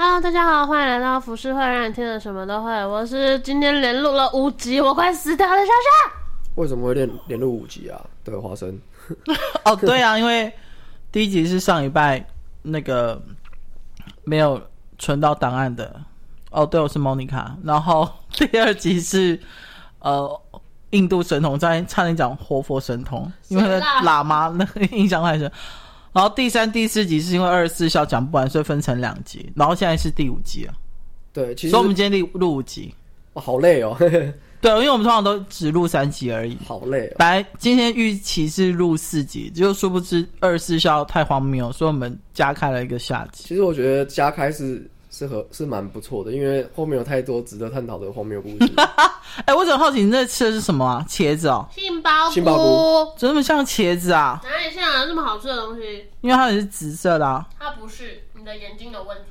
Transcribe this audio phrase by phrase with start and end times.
[0.00, 2.70] Hello，大家好，欢迎来到浮世会，让你听了什么都会。
[2.86, 6.12] 我是今天连录了五集，我快死掉的莎莎。
[6.54, 8.00] 为什么会连连录五集啊？
[8.22, 8.78] 对，花生。
[9.66, 10.52] 哦，对啊，因为
[11.10, 12.24] 第一集是上一拜
[12.62, 13.20] 那个
[14.22, 14.62] 没有
[15.00, 16.00] 存到档案的。
[16.52, 17.50] 哦，对，我是 Monica。
[17.64, 19.40] 然后第二集是
[19.98, 20.40] 呃。
[20.92, 25.52] 印度神童在差点讲活佛神童，因为喇嘛那个印象太深。
[26.18, 29.48] 然后第三、第四集是因为二十四孝讲不完，所以分成两集。
[29.54, 30.74] 然后现在是第五集了。
[31.32, 32.92] 对，其实所以我们今天录录五集。
[33.34, 33.96] 哦，好累哦。
[34.60, 36.58] 对，因为我们通常都只录三集而已。
[36.66, 37.14] 好累哦。
[37.18, 43.44] 本来今天预期是录四集，就殊不知二十四孝太荒谬，所以我们加开了一个下集。
[43.46, 44.90] 其实我觉得加开是。
[45.18, 48.72] 是和是蛮不错的，因为后面有太多值得探讨的荒谬故事。
[49.38, 51.04] 哎、欸，我怎么好奇你在吃的是什么啊？
[51.08, 54.40] 茄子哦，杏鲍杏鲍菇，怎么那么像茄子啊？
[54.44, 55.04] 哪里像啊？
[55.06, 56.06] 这么好吃的东西？
[56.20, 57.44] 因为它也是紫色的啊。
[57.58, 59.24] 它不是，你的眼睛有问题。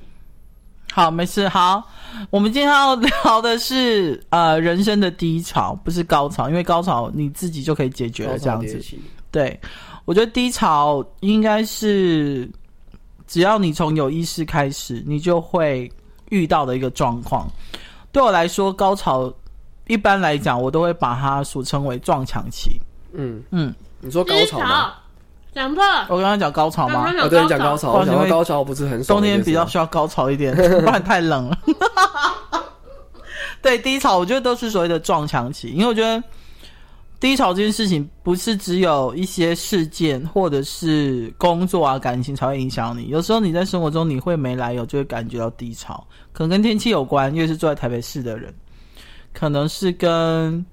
[0.91, 1.47] 好，没事。
[1.47, 1.81] 好，
[2.29, 8.37] 我们今天要聊的是呃人生的低潮，不是高潮，因为高潮你自己就可以解决了。
[8.37, 8.77] 这样子，
[9.31, 9.57] 对，
[10.03, 12.49] 我觉得低潮应该是。
[13.27, 15.91] 只要你从有意识开始，你就会
[16.29, 17.45] 遇到的一个状况。
[18.11, 19.31] 对我来说，高潮
[19.87, 22.79] 一般来讲，我都会把它俗称为撞墙期。
[23.13, 24.93] 嗯嗯，你说高潮吗？
[25.53, 26.05] 讲错了。
[26.09, 27.11] 我刚刚讲高潮吗？
[27.21, 27.91] 我对你讲高潮。
[27.91, 29.19] 我讲高潮不是很爽。
[29.19, 31.57] 冬天比较需要高潮一点， 不然太冷了。
[33.61, 36.23] 对，低潮我觉得都是所谓的撞墙期，因为我觉得。
[37.19, 43.07] 低潮这件事情不是只有一些事件或者是工作啊、感情才会影响你。
[43.07, 48.53] 有时候你在生活中你会没来由就会感觉到低潮，可能跟天气有关，因为是住在台北市的人，
[49.33, 50.63] 可能是跟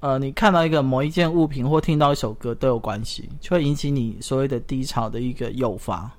[0.00, 6.10] 呃你看到一个某一件物品或听到一首歌都有关系，就会引起你所谓的低潮的一个诱发。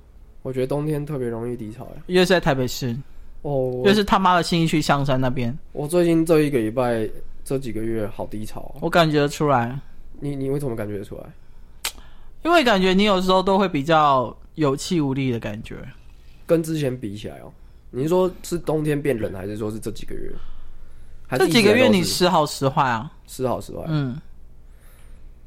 [0.42, 2.96] 我觉得冬天特别容易低潮，因为是在台北市
[3.42, 5.58] 哦，因为是他妈的新义区香山那边。
[5.72, 7.10] 我最近这一个礼拜。
[7.44, 9.78] 这几个月好低潮啊，我感觉得出来。
[10.20, 11.24] 你你为什么感觉得出来？
[12.44, 15.76] 因为感觉你有时候都会比较有气无力的感觉，
[16.46, 17.52] 跟之前比起来哦。
[17.90, 20.30] 你是说是冬天变冷，还是说是这几个月？
[21.30, 23.84] 这几个月你时好时坏啊，时好时坏。
[23.88, 24.20] 嗯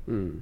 [0.05, 0.33] 嗯，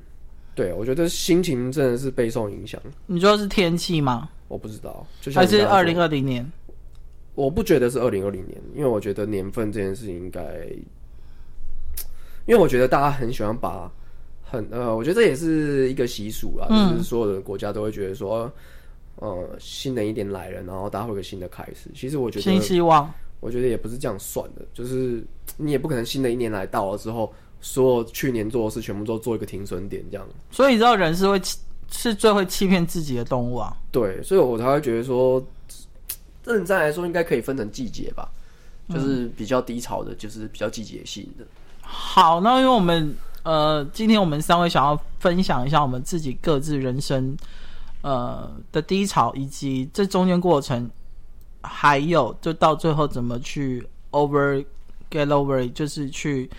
[0.54, 2.82] 对，我觉得心情真的是备受影响。
[3.06, 4.30] 你说是天气吗？
[4.48, 6.52] 我不知道，还是二零二零年？
[7.36, 10.42] 我不觉得是二零二零年，因为我觉得年份这件事情应该。
[12.46, 13.92] 因为我觉得大家很喜欢把
[14.44, 18.52] 很呃，我觉得这也是一个习俗啦，嗯、就是所有的国家都会觉得说，
[19.16, 21.90] 呃，新的一年来了，然后大家会有个新的开始。
[21.96, 25.24] 其实我觉得新希望，我觉得也不是这样算的，就是
[25.58, 30.28] 你也不可能新的一年来到了之后，所有去年做的事全部都做一个停损点这样。
[30.52, 31.42] 所以你知道人是会
[31.90, 33.76] 是最会欺骗自己的动物啊。
[33.92, 35.44] 对，所以我才会觉得说，
[36.46, 38.30] 认真来说应该可以分成季节吧，
[38.90, 41.46] 就是比较低潮的，就是比较季节性的。
[41.96, 47.38] 好，那因为我们呃，今天我们三位想要分享一下我们自己各自人生
[48.02, 50.90] 呃的低潮，以及这中间过程，
[51.62, 54.66] 还有就到最后怎么去 over
[55.12, 56.50] get over，就是去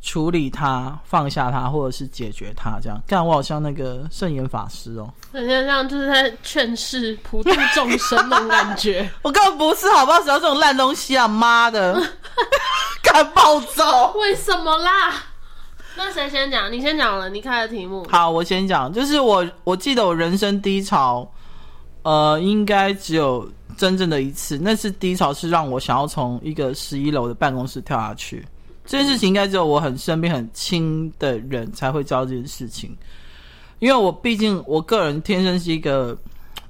[0.00, 3.00] 处理它、放下它，或者是解决它，这样。
[3.06, 9.10] 干我好像那个圣严法师哦，很像这样，就是在劝世普度众生那种感觉。
[9.22, 10.20] 我根本不是，好不好？
[10.20, 12.00] 只要这种烂东西啊，妈的！
[13.02, 14.12] 敢暴躁？
[14.12, 15.14] 为什么啦？
[15.96, 16.70] 那谁先讲？
[16.72, 18.06] 你先讲了，你开的题目。
[18.08, 18.92] 好，我先讲。
[18.92, 21.28] 就是我，我记得我人生低潮，
[22.02, 24.56] 呃，应该只有真正的一次。
[24.58, 28.46] 那次低潮是让我想要从一个十一楼的办公室跳下去。
[28.88, 32.96] 这件事情应该只有我很身边很亲的人才会知道这件事情，
[33.78, 36.18] 因为我毕竟我个人天生是一个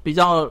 [0.02, 0.50] 比较，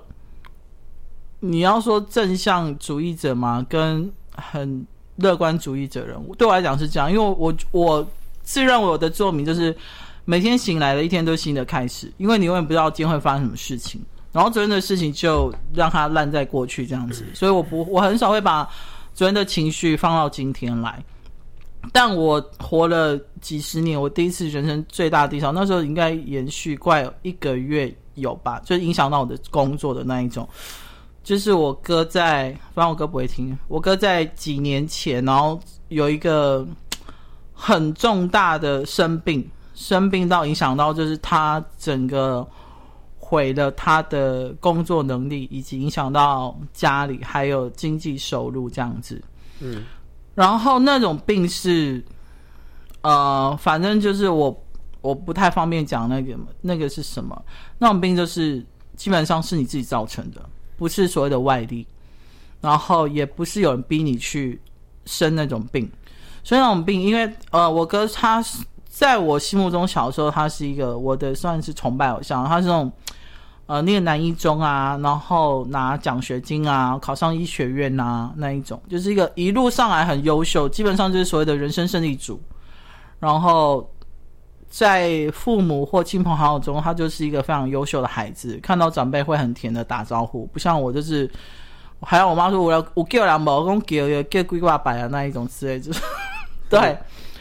[1.42, 4.88] 你要说正向主义者嘛，跟很。
[5.20, 8.08] 乐观主义者人物对我来讲是这样，因为我我
[8.44, 9.76] 自认为我的座名就是
[10.26, 14.00] 每天醒来的一天都是新的开始，因为你永远不知道今天会发生什么事情，
[14.32, 18.64] 然后昨天的事情就让它烂在过去这样子，所以我不我很少会把
[19.16, 21.04] 昨天的情绪放到今天来。
[21.94, 30.48] 但我活了几十年，我第一次人生最大的低潮，那时候应该延续快一个月有吧，就影响到我的工作的那一种。
[31.24, 33.58] 就是我哥在，反正我哥不会听。
[33.68, 36.66] 我哥在几年前，然后有一个
[37.54, 39.46] 很重大的生病，
[39.76, 42.48] 生病到影响到，就是他整个
[43.18, 49.22] 毁了他的工作能力，以及影响到家里还有经济收入这样子。
[49.60, 49.84] 嗯，
[50.38, 52.06] 然后那种病是，
[53.02, 54.64] 呃，反正就是我
[55.02, 57.44] 我不太方便讲那个那个是什么。
[57.80, 58.64] 那种病就是
[58.96, 60.40] 基本上是你自己造成的。
[60.78, 61.88] 不是所谓的外力，
[62.62, 64.62] 然后也不是有人逼你去
[65.06, 65.92] 生那种病，
[66.44, 68.46] 所以那种病，因为呃，我哥他
[68.88, 72.92] 在我心目中小时候，他是一个我的算是崇拜偶像，他是那种
[73.68, 82.42] 呃念南一中啊，然后拿奖学金啊，考上医学院啊那一种，就是一个一路上来很优秀，基本上就是所谓的人生胜利组，
[83.20, 83.88] 然后。
[84.70, 88.60] 在父母或亲朋好友中，他就是一个非常优秀的孩子。
[88.62, 91.28] 看到长辈会很甜的打招呼，不像我，就是
[92.02, 93.80] 还要我妈说我要我叫两毛，我叫
[94.10, 96.02] 叫叫龟挂白啊那一种之类，就 是
[96.70, 96.98] 对、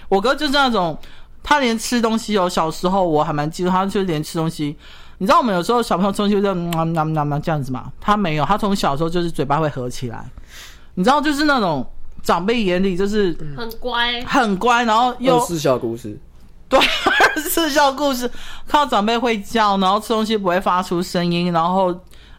[0.08, 0.96] 我哥就是那种，
[1.42, 4.76] 他连吃东西哦，小时候我还蛮记得，他就连吃东西，
[5.18, 10.24] 你知道我们有时候小朋友吃东西就嗯嗯嗯嗯这样子嘛，他没有，他从小时候就是嘴巴会合起来，
[10.94, 11.86] 你知道就是那种
[12.22, 16.18] 长辈眼里就是很乖很乖，然后又四小故事。
[16.68, 18.28] 对，二十四孝故事，
[18.66, 21.94] 靠长辈会叫，然后吃东西不会发出声音，然后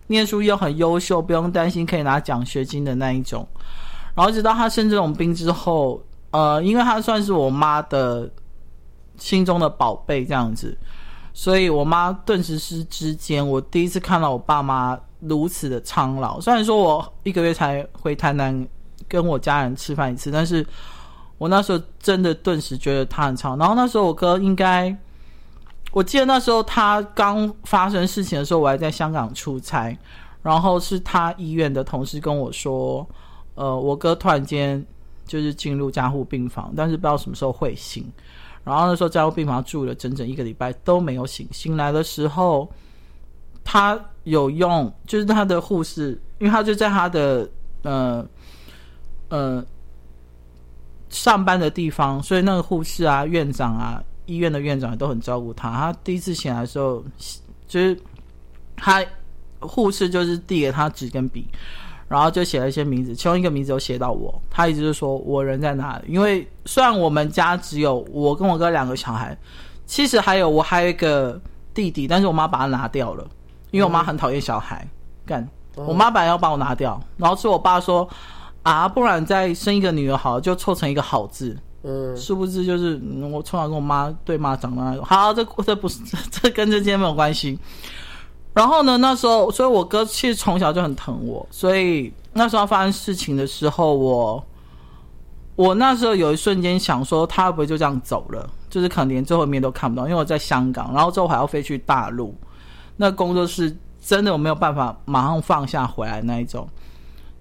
[0.07, 3.47] 念书又很优秀，不用担心可以拿奖学金的那一种。
[4.13, 8.29] 然后直到他生这种病之后，呃，因为他算是我妈的
[9.15, 10.77] 心中的宝贝这样子，
[11.37, 16.41] 所以我妈顿时之之间，我第一次看到我爸妈如此的苍老。
[16.41, 18.67] 虽然说我一个月才回台南
[19.07, 20.65] 跟我家人吃饭一次，但是。
[21.39, 24.97] 我那时候真的顿时觉得他很长，然后那时候我哥应该，
[25.91, 29.95] 我记得那时候他刚发生事情的时候，我还在香港出差，
[30.41, 33.07] 然后是他医院的同事跟我说，
[33.53, 34.83] 呃，我哥突然间
[35.27, 38.11] 就是进入加护病房，但是不知道什么时候会醒，
[38.67, 42.69] 然后那时候加护病房住了整整一个礼拜都没有醒，醒来的时候，
[43.63, 47.49] 他有用，就是他的护士，因为他就在他的
[47.83, 48.27] 呃
[49.29, 49.65] 呃。
[51.09, 55.71] 上班的地方，所以那个护士啊、院长啊、医院的院长都很照顾他。
[55.71, 57.01] 他第一次醒来的时候，
[57.65, 57.97] 就是
[58.75, 59.01] 他
[59.61, 61.47] 护士就是递给他纸跟笔，
[62.07, 64.41] 然后就写了一些名字，其中一个名字有写到我。
[64.49, 66.05] 他一直就说我人在哪里？
[66.13, 69.37] 因为虽然我们家只有我跟我哥两个小孩，
[69.85, 71.39] 其实还有我还有一个
[71.73, 73.27] 弟弟，但是我妈把他拿掉了，
[73.71, 74.87] 因为我妈很讨厌小孩。
[75.25, 78.07] 干，我妈本来要把我拿掉，然后是我爸说。
[78.63, 81.57] 啊，不然再生一个女儿好了，就凑成一个好字。
[81.83, 84.93] 嗯，殊不知就是、嗯、我从小跟我妈对骂长大。
[85.05, 87.57] 好，这这不是这 这跟这些没有关系。
[88.57, 91.45] 然后呢，那时候，所以我哥其实从小就很疼我。
[91.51, 94.43] 所以那时候发生事情的时候，我
[95.55, 98.49] 我那时候有一瞬间想说，他会不会就这样走了？
[98.67, 102.33] 就是可能连最后一面都看不到，因为我在香港，然后之后还要飞去大陆。
[102.95, 106.67] 那工作是真的我没有办法马上放下回来那一种。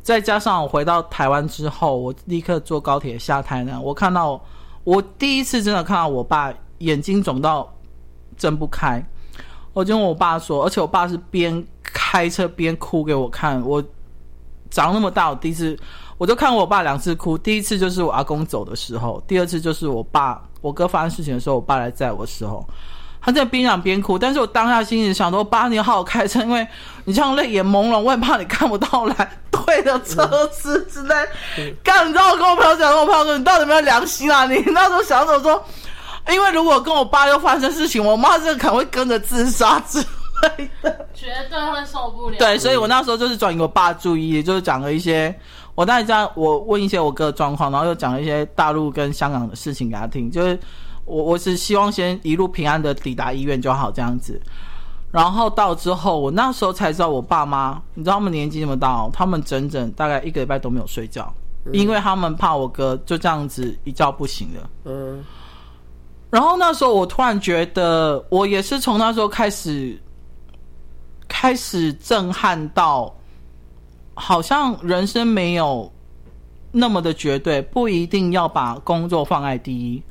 [0.02, 3.82] 再加上我回到台湾之后，我立刻坐高铁下台南。
[3.82, 4.38] 我看到
[4.84, 7.72] 我第一次真的看到我爸眼睛肿到
[8.36, 9.02] 睁不开，
[9.76, 13.60] 我就跟我爸说，而且我爸是边开车边哭给我看。
[13.60, 13.84] 我
[14.70, 15.78] 长那么大，我第一次
[16.16, 17.36] 我就看过我爸两次哭。
[17.36, 22.66] 第一次就是我阿公走的时候，第二次就是我爸我哥发生事情的时候，我爸来载我的时候。
[23.20, 26.66] 他在边讲边哭，但是我当下心里想说：“爸，你好好开车，因为
[27.04, 31.14] 你这样泪眼朦胧，我也怕你看不到来对的车子之类。
[31.58, 34.46] 嗯”干，你知道我跟我朋友讲，跟我朋友说：“你到底有没有良心啊？
[34.46, 35.62] 你那时候想着说，
[36.30, 45.34] 因为如果跟我爸又发生事情，我妈这个可能会跟着自杀之类的，绝对会受不了。”对，所以我那时候就是转移我爸注意，就是讲了一些
[45.74, 50.58] 我当时这样，我问一些我哥的状况，然后又讲了一些大陆跟香港的事情给他听，就是。
[51.08, 54.42] 我我是希望先一路平安的抵达医院就好这样子，
[55.12, 61.32] 然后到之后，我那时候才知道我爸妈，你知道他们年纪那么大，他们整整大概一个礼拜都没有睡觉，
[61.72, 64.70] 因为他们怕我哥就这样子一觉不醒了。
[64.86, 65.24] 嗯。
[66.30, 69.98] 然后那时候我突然觉得，我也是从那时候开始，
[71.28, 73.14] 开始震撼到，
[74.14, 75.90] 好像人生没有
[76.72, 80.02] 那么的绝对，不一定要把工作放在第一。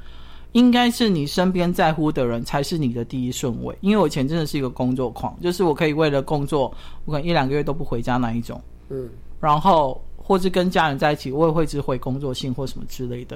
[0.53, 9.09] 应该是你身边在乎的人才是你的第一顺位，因为我以前真的是一个工作狂，就是我可以为了工作，我可能一两个月都不回家那一种，嗯，
[9.41, 13.35] 然后或是跟家人在一起，我也会只回工作信或什么之类的。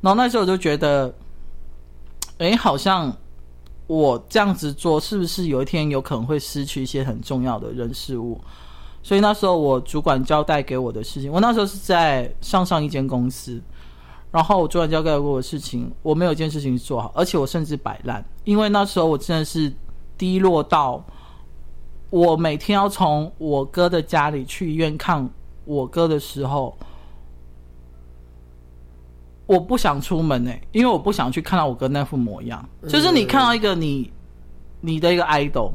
[0.00, 1.14] 然后那时候我就觉得，
[2.38, 3.14] 诶，好像
[3.86, 8.40] 我这样子做，是不是有一天有可能会失去一些很重要的人事物？
[9.02, 13.60] 所以那时候我主管交代给我的事情，我那时候是在上上一间公司。
[14.30, 19.72] 然后我主管交代过我的事情，我没有一件事情做好，而且我甚至摆烂，因为那时候我真的是
[20.18, 21.02] 低落到，
[22.10, 25.26] 我每天要从我哥的家里去医院看
[25.64, 26.76] 我哥的时候，
[29.48, 32.62] 我不想出门呢、欸，因为我不想去看到我哥那副模样。
[32.86, 34.12] 就是你看到一个你，
[34.82, 35.72] 你的一个 idol，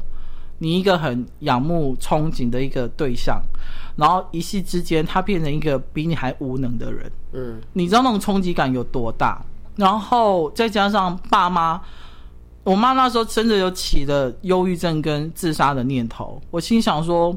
[0.58, 3.42] 你一个很仰慕、憧憬的一个对象，
[3.96, 9.44] 然后一夕之间他变成一个比你还无能的人，嗯，你知道那种冲击感有多大？
[9.74, 11.82] 然后再加上爸妈，
[12.62, 16.40] 我妈那时候真的有起了忧郁症跟自杀的念头。
[16.52, 17.36] 我心想说，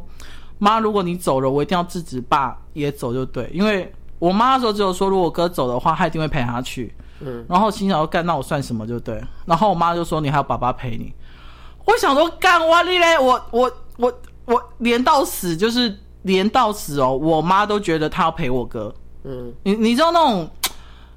[0.60, 6.96] 妈，如果你走了，我一定要制止爸也走就对，因为我妈那时候只有说，如果哥走的话，她一定会陪他去。
[7.20, 9.24] 嗯，然后心想说干，那我算什么就对。
[9.46, 11.14] 然后我妈就说，你还有爸爸陪你。
[11.86, 14.14] 我想说干我你嘞，我我我
[14.46, 18.94] 我连到死就是连到死哦，我妈都觉得她要陪我哥。
[19.24, 20.50] 嗯，你你知道那种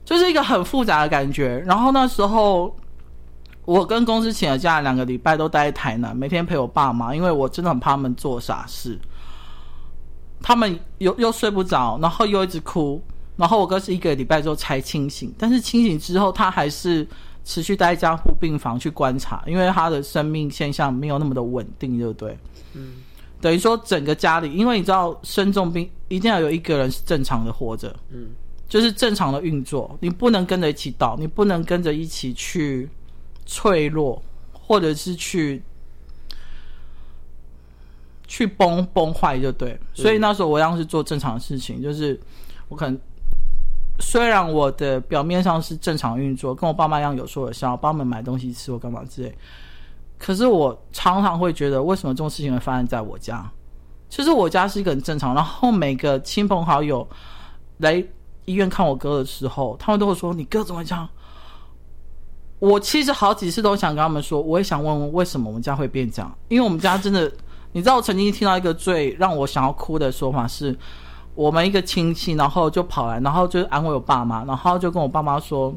[0.04, 1.58] 就是一个很复杂的感觉。
[1.66, 2.74] 然后那时候
[3.64, 8.98] 我跟公司请了假，两个礼拜都待在台南，每天陪我爸妈，因为我真的很怕他们做傻事。
[10.42, 13.02] 他们又又睡不着，然后又一直哭。
[13.36, 17.06] 然后我哥是一个礼拜之后才清醒，但是清醒之后他还是
[17.42, 22.36] 持续待在加护病房去观察，因为他的生命现象没有那么的稳定，对不对？
[22.74, 22.96] 嗯，
[23.40, 28.28] 等于说整个家里，因为你知道生重病一定要有一个人是正常的活着，嗯，
[28.68, 32.86] 就是正常的运作，你不能跟着一起倒，你不能跟着一起去
[33.46, 35.62] 脆弱，或者是去
[38.30, 39.76] 去崩崩坏，就对。
[39.92, 42.18] 所以那时候我一样是做正常的事情，就是
[42.68, 42.96] 我可能。
[44.02, 49.38] 虽然我的表面上是正常运作，跟我爸妈一样有说有笑，帮他们买东西吃或干嘛之类，
[50.18, 53.46] 可是我常常会觉得，为什么这种事情会发生在我家？
[54.08, 57.06] 其实我家是一个很正常，然后每个亲朋好友
[57.76, 58.02] 来
[58.46, 61.06] 医院看我哥的时候，他们都会说：“你哥怎么这样？”
[62.58, 67.30] 我其实好几次都想跟他们说，我也想问问为什么我们家会变这样，因为我们家真的，
[67.72, 70.76] 你知道，我曾经听到一个最让我想要哭的说法是。
[71.36, 75.72] 我们一个亲戚，然后就跑来，然后就安慰我爸妈，然后就跟我爸妈说：“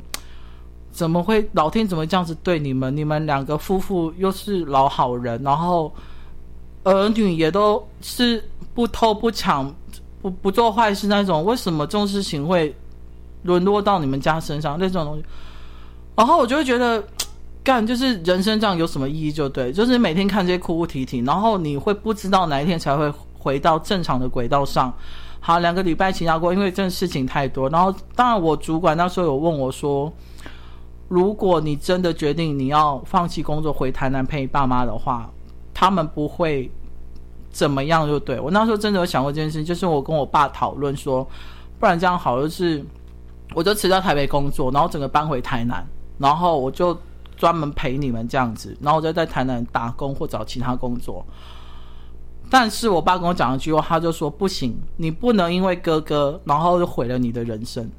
[0.92, 2.94] 怎么会老天怎么这样子对你们？
[2.98, 5.94] 你们两个夫妇又是老好人，然后
[6.84, 9.74] 儿女也都是不偷不抢、
[10.24, 12.76] 不不做坏事那种，为什么这种事情会
[13.44, 14.78] 沦落到你们家身上？
[14.78, 15.24] 那种东西，
[16.16, 17.02] 然后我就会觉得，
[17.64, 19.32] 干就是人生这样有什么意义？
[19.32, 24.94] 就对，就是每天看这些哭哭啼啼，然后你会不知道哪一天才会回到正常的轨道上。”
[25.46, 27.68] 好，两个礼拜请假过，因为这事情太多。
[27.70, 30.10] 然后，当然我主管那时候有问我说
[31.10, 35.30] ：“如果你真的决定你要放弃工作回台南陪你爸妈的话，
[35.74, 36.72] 他们不会
[37.50, 41.28] 怎么样？”就对，我那时候真的有想过这件事，就是我跟我爸讨论说，
[41.78, 42.82] 不然这样好，就是
[43.54, 45.86] 我就辞掉台北工作，然后整个搬回台南，
[46.18, 46.98] 然后我就
[47.44, 51.26] 专门陪你们这样子，然后我就在台南打工或找其他工作。
[52.50, 57.92] 但是我爸跟我讲一句话，他就说不行，你不能因为哥哥，然后就毁了你的人生。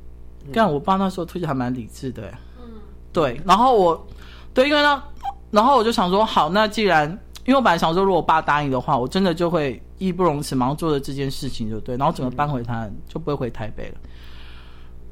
[0.50, 2.70] 但、嗯、我爸那时候推荐还蛮理智的，嗯，
[3.12, 3.38] 对。
[3.44, 4.06] 然后我，
[4.54, 5.02] 对，因为呢，
[5.50, 7.06] 然后我就想说，好，那既然，
[7.44, 11.98] 因为我本来想说，如果我爸答应的话，我真的就会义不容辞，马上做的这件事情，就对。
[11.98, 13.96] 然后整个搬回台南，嗯、就不会回台北了。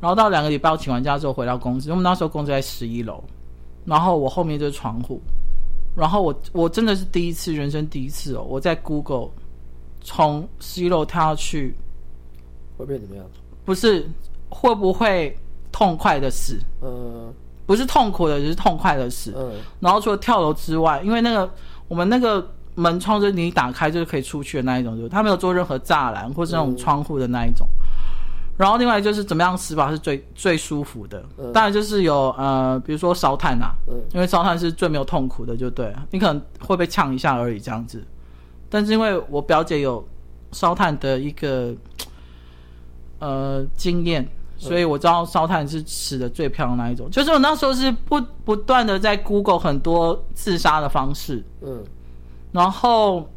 [0.00, 3.22] 然后到两个礼拜我请完假之后回到公司，因为我们那时候公司在十一楼，
[3.84, 5.20] 然后我后面就是窗户。
[5.94, 8.42] 然后我我真的是第一次，人生第一次哦！
[8.48, 9.28] 我在 Google
[10.00, 11.74] 从十一楼跳下去，
[12.78, 13.24] 会变怎么样？
[13.64, 14.08] 不是
[14.48, 15.36] 会不会
[15.70, 16.58] 痛快的死？
[16.80, 17.30] 呃，
[17.66, 19.34] 不是痛苦的，只是痛快的死。
[19.36, 21.52] 嗯，然后除了跳楼之外，因为那个
[21.88, 27.68] 我们那个门窗就是你一打开就是可以出去的那一种，就他没有做任何栅栏或是那种窗户的那一种。
[27.76, 27.82] 嗯
[28.62, 38.00] 然后另外就是怎么样死法是最最舒服的，嗯、当然就是有呃，比如说烧炭、啊，嗯、因为烧炭是最没有痛苦的，就对，你可能会被呛一下而已这样子。
[38.70, 40.06] 但是因为我表姐有
[40.52, 41.74] 烧炭的一个
[43.18, 47.10] 呃经验，所以我知道烧炭是死的最漂亮的那一种。
[47.10, 51.82] 就是我那时候是不不断的在 Google 很多自杀的方式，嗯，
[52.52, 53.28] 然后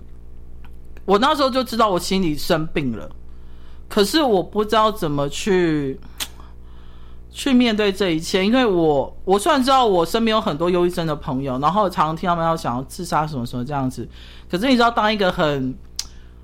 [1.03, 3.09] 我那时候就知道我心里生病了。
[3.87, 5.99] 可是我不知道怎么去
[7.31, 14.07] 去面对这一切，因为我我虽然知道我身边有很多忧郁症的朋友，然后常常听他们要想要自杀什么什么这样子，
[14.49, 15.75] 可是你知道，当一个很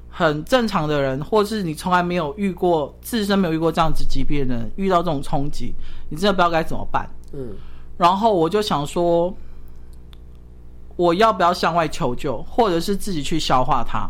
[0.09, 5.73] 很正常的人，或是你从来没有遇过自身没有遇过这样子疾病的人，遇到这种冲击，
[6.09, 7.09] 你真的不知道该怎么办。
[7.33, 7.55] 嗯，
[7.97, 9.33] 然后我就想说，
[10.97, 14.09] 我要不要向外求救，或者是自己去消化它？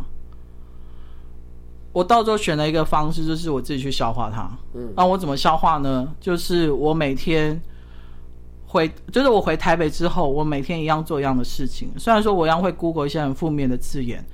[1.93, 4.49] 我到时候选了一个方式，就是我自己去消化它。
[4.73, 6.07] 嗯，那我怎么消化呢？
[6.19, 7.61] 就是我每天
[8.65, 11.91] 回，就是我回台北之后，我每天一样做一样的事情。
[11.97, 14.25] 虽然说我一样会 Google 一些很负面的字眼，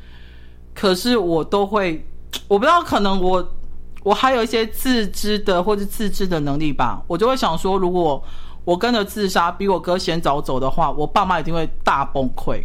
[0.76, 2.06] 可是我都会，
[2.48, 3.54] 我不知道，可能我
[4.04, 7.02] 我还有一些自知的或者自制的能力吧。
[7.08, 8.24] 我就会想说，如果
[8.64, 12.62] 我跟着自杀，比我哥先早走的话，我爸妈一定会大崩溃。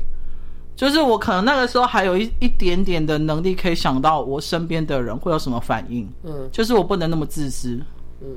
[0.75, 6.11] 就是我可能那个时候还有一一点点的能力，可以想到我身边的人会有什么反应。
[6.25, 7.79] 嗯，就是我不能那么自私。
[8.21, 8.29] 嗯，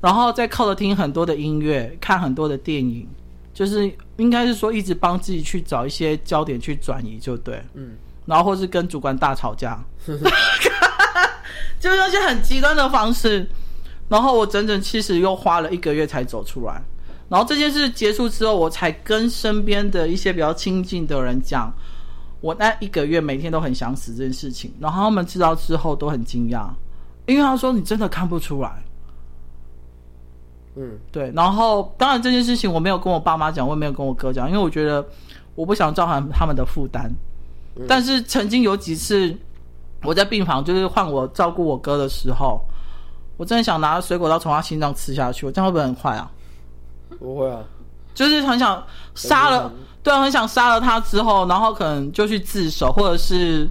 [0.00, 3.06] 然后再靠着听很多的音乐，看很多的电影，
[3.52, 7.62] 就是应该是说一直帮自己去找一些焦点去转移，就对。
[7.74, 9.78] 嗯，然后或是跟主管大吵架，
[11.78, 13.48] 就用一些很极端的方式。
[14.08, 16.82] 然后我整整其实又花了一个月才走出来。
[17.28, 21.70] 然后这件事结束之后，我才跟身边的一些比较亲近的人讲，
[22.40, 24.72] 我那一个月每天都很想死这件事情。
[24.80, 26.70] 然后他们知道之后都很惊讶，
[27.26, 28.82] 因为他说你真的看不出来。
[30.76, 31.30] 嗯，对。
[31.34, 35.06] 然后当然这件事情我没有跟我爸妈讲，我也没有跟我哥讲，因为我觉得
[35.54, 37.12] 我不想造成他们的负担。
[37.76, 37.84] 嗯。
[37.86, 39.36] 但是曾经有几次
[40.02, 42.58] 我在病房，就是换我照顾我哥的时候，
[43.36, 46.30] 我真的想拿水果刀从他心脏刺下去，我这样会不会很快啊？
[47.18, 47.62] 不会啊，
[48.14, 48.82] 就是很想
[49.14, 49.70] 杀了，
[50.02, 53.68] 对啊，很想杀了他之后，然后可能就去自首，或者是，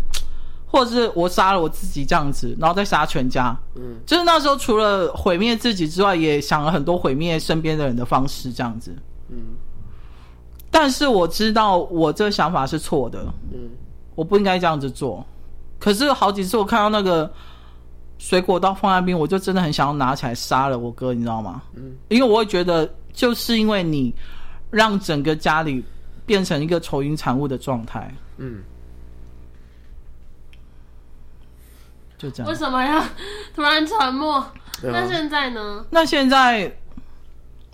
[0.65, 3.57] 或者是我杀了我自己这样子，然后再杀全家。
[3.75, 8.95] 嗯，就是那时候除了毁灭自己之外，也想了很多毁灭身边的人的方式这样子。
[9.29, 9.37] 嗯，
[10.69, 13.25] 但是我知道我这个想法是错的。
[13.53, 13.69] 嗯，
[14.15, 15.25] 我不应该这样子做。
[15.79, 17.31] 可是好几次我看到那个
[18.17, 21.61] 水果刀放在那边，我就真的很想要拿起来杀了我哥，你知道吗？
[21.75, 22.89] 嗯，因为我会觉得。
[23.17, 24.13] 就是因为你
[24.69, 25.83] 让整个家里
[26.23, 28.61] 变成一个愁云惨雾的状态，嗯，
[32.15, 32.51] 就这样。
[32.51, 33.03] 为什么要
[33.55, 34.45] 突然沉默？
[34.83, 35.83] 那现在呢？
[35.89, 36.71] 那现在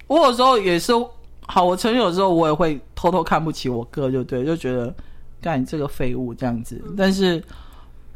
[0.08, 0.94] 我有时候也是
[1.42, 4.96] 好，我承认有时候我也会偷偷看不起我哥，就对，就觉得
[5.42, 6.82] 干你这个废物这样子。
[6.88, 6.96] 嗯。
[6.98, 7.44] 但是，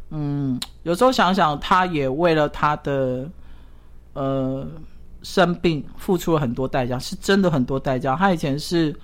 [0.08, 3.30] 嗯，有时候想想，他也为了他的
[4.14, 4.66] 呃。
[5.22, 8.14] 生病付出了很多代价，是真的很多代价。
[8.14, 8.94] 他以前是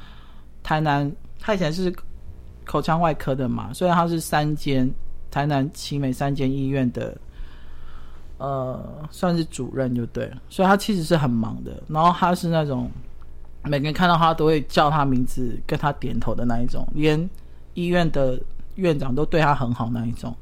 [0.63, 1.93] 台南，他以前是
[2.65, 4.91] 口腔外科的嘛，所以他是三间
[5.31, 7.17] 台南奇美三间医院的，
[8.39, 10.37] 呃，算是主任就对了。
[10.49, 11.83] 所以他其实是很忙的。
[11.89, 12.91] 然后他是那种
[13.65, 17.29] 每个人看到他都会叫他名字，跟他点头的那一种，连
[17.75, 18.41] 医院的
[18.77, 20.35] 院长都对他很好那一种。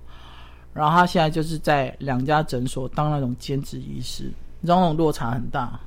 [0.75, 4.31] 然后他现在就是在两家诊所当那种兼职医师。
[4.63, 5.79] 你知道那种落差很大，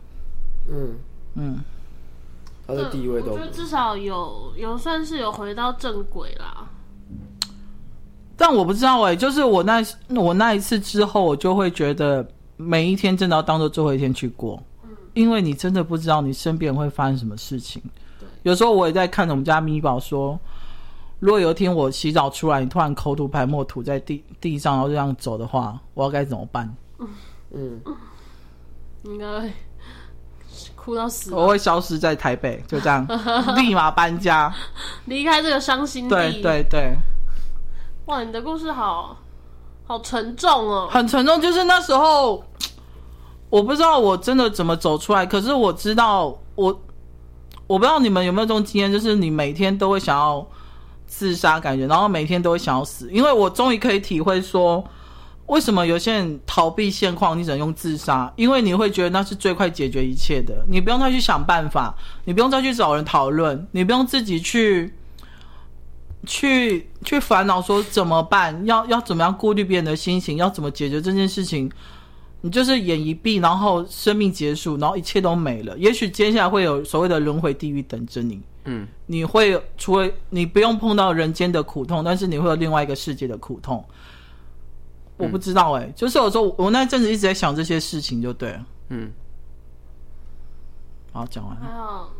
[0.70, 0.98] 嗯
[1.36, 1.60] 嗯，
[2.68, 6.68] 他的地位都，我觉得至少有有算是有回到正轨啦。
[8.36, 17.82] 但我不知道哎、欸，就是我那我那一次之后，我就会觉得每一天真的要当做最后一天去过，嗯，因为你真的不知道你身边会发生什么事情。
[18.20, 20.38] 对，有时候我也在看着我们家咪宝说，
[21.20, 26.76] 如果有一天我洗澡出来，你突然口吐白沫吐在地地上，然后这样走的话，我要该怎么办？
[27.00, 27.08] 嗯。
[27.52, 27.82] 嗯
[29.06, 29.26] 应该
[30.76, 31.34] 哭到死。
[31.34, 33.06] 我会消失在台北，就这样，
[33.56, 34.54] 立马搬家，
[35.06, 36.16] 离开这个伤心地。
[36.16, 36.94] 对对对。
[38.06, 39.18] 哇，你的故事好
[39.86, 41.40] 好沉重哦，很沉重。
[41.40, 42.44] 就是那时候，
[43.50, 46.82] 我不知道我真的怎么走出来，可是我知道，我
[47.68, 50.46] 我不知道你们有没有这种经验，就是你每天都会想要
[51.08, 53.10] 自杀，感觉，然后每天都会想要死。
[53.12, 54.84] 因为我终于可以体会说。
[55.48, 58.32] 为什么有些人逃避现况，你只能用自杀？
[58.36, 64.94] 因为你会觉得那是最快解决一切的，你不用再去想办法，你不用再去找人讨论，你不用自己去
[66.26, 71.72] 去去烦恼说怎么办，要要怎么样顾虑别人的心情，要怎么解决这件事情？
[72.42, 75.76] 你就是眼一闭，然后生命结束，然后一切都没了。
[75.78, 78.40] 也许接下来会有所谓的轮回地狱等着你。
[78.66, 83.84] 嗯，你会除了你不用碰到人间的苦痛，但是你会有另外一个世界的苦痛。
[85.18, 88.66] 我不知道哎、欸嗯，就是有时候我那阵子一直在想这些事情，就对了。
[88.90, 89.12] 嗯，
[91.14, 91.62] 好，讲完了。
[91.62, 92.12] 还好，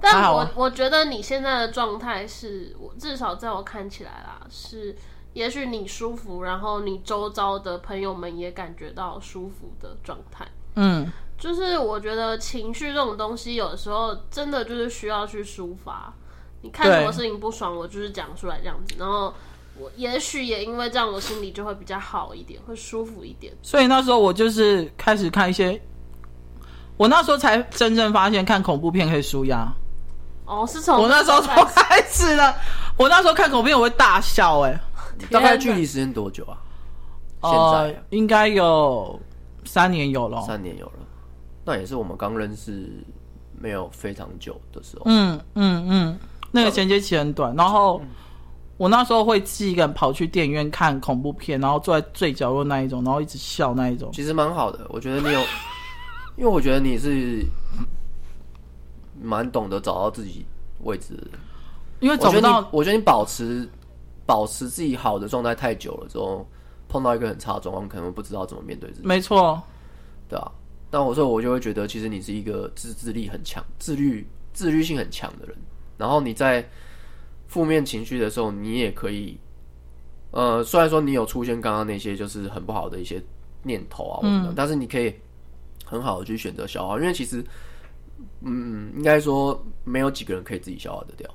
[0.00, 4.96] 但我我觉得你现在的状态是我至少在我看起来啦，是
[5.34, 10.48] 也许你舒服，然后你周遭的朋友们也感觉到舒服的状态。
[10.76, 16.10] 嗯，就是我觉得情绪这种东西，有的时候真的就是需要去抒发。
[16.62, 19.34] 你看什么事情不爽，我就是讲出来这样子，然后。
[19.80, 23.52] 我也许也因为这样，我心里就会比较好一点，会舒服一点。
[23.62, 25.80] 所以那时候我就是开始看一些，
[26.96, 29.72] 我那时候才真正发现看恐怖片可以舒压。
[30.44, 32.54] 哦，是从我那时候从开始的。
[32.96, 34.78] 我那时候看恐怖片我会大笑，哎，
[35.30, 36.58] 大概距离时间多久啊？
[37.42, 39.18] 现在、呃、应该有
[39.64, 40.98] 三年有了，三年有了，
[41.64, 42.90] 那也是我们刚认识
[43.58, 45.04] 没有非常久的时候。
[45.06, 46.18] 嗯嗯嗯，
[46.50, 47.98] 那个衔接期很短，然后。
[48.02, 48.08] 嗯
[48.80, 54.10] 我那时候会自己一个人跑去电影院看恐怖片，然后坐在最角落那一种，然后一直笑那一种。
[54.10, 55.40] 其实蛮好的，我觉得你有，
[56.38, 57.44] 因为我觉得你是
[59.20, 60.46] 蛮懂得找到自己
[60.82, 61.26] 位置的。
[61.98, 62.66] 因为找不到。
[62.72, 63.68] 我觉得你保持
[64.24, 66.48] 保持自己好的状态太久了之后，
[66.88, 69.06] 碰到一个很差的状况，可能不知道怎么面对自己。
[69.06, 69.60] 没错，
[70.26, 70.50] 对啊。
[70.88, 75.54] 但我说，我就会觉得，其实你是一个自制力很强、自律自律性很强的人。
[75.98, 76.66] 然后你在
[77.50, 79.36] 负面情绪的时候，你也可以，
[80.30, 83.20] 呃，虽然说你有出现刚刚那些就是很不好的一些
[83.64, 85.12] 念头啊，嗯，但是你可以
[85.84, 87.44] 很好的去选择消化，因为其实，
[88.42, 91.28] 嗯，应该说没有几个人可以自己消化得掉。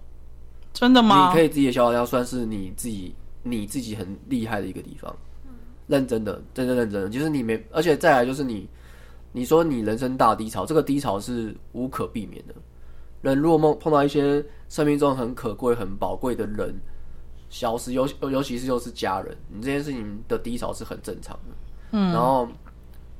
[0.72, 1.28] 真的吗？
[1.28, 5.14] 你可以自己消化掉，算是你自己你自己很厉害的一个地方。
[5.88, 8.68] 认真的，真正认真的，就是你没，而且再来就是你。
[9.38, 12.56] 你说你人生大低潮，这个低潮是无可避免的。
[13.22, 16.74] 人如果梦碰到一些生命中很可贵、很宝贵的人
[17.50, 21.56] 消失，尤尤其是又是家人，你这件事情的低潮是很正常的。
[21.92, 22.48] 嗯，然后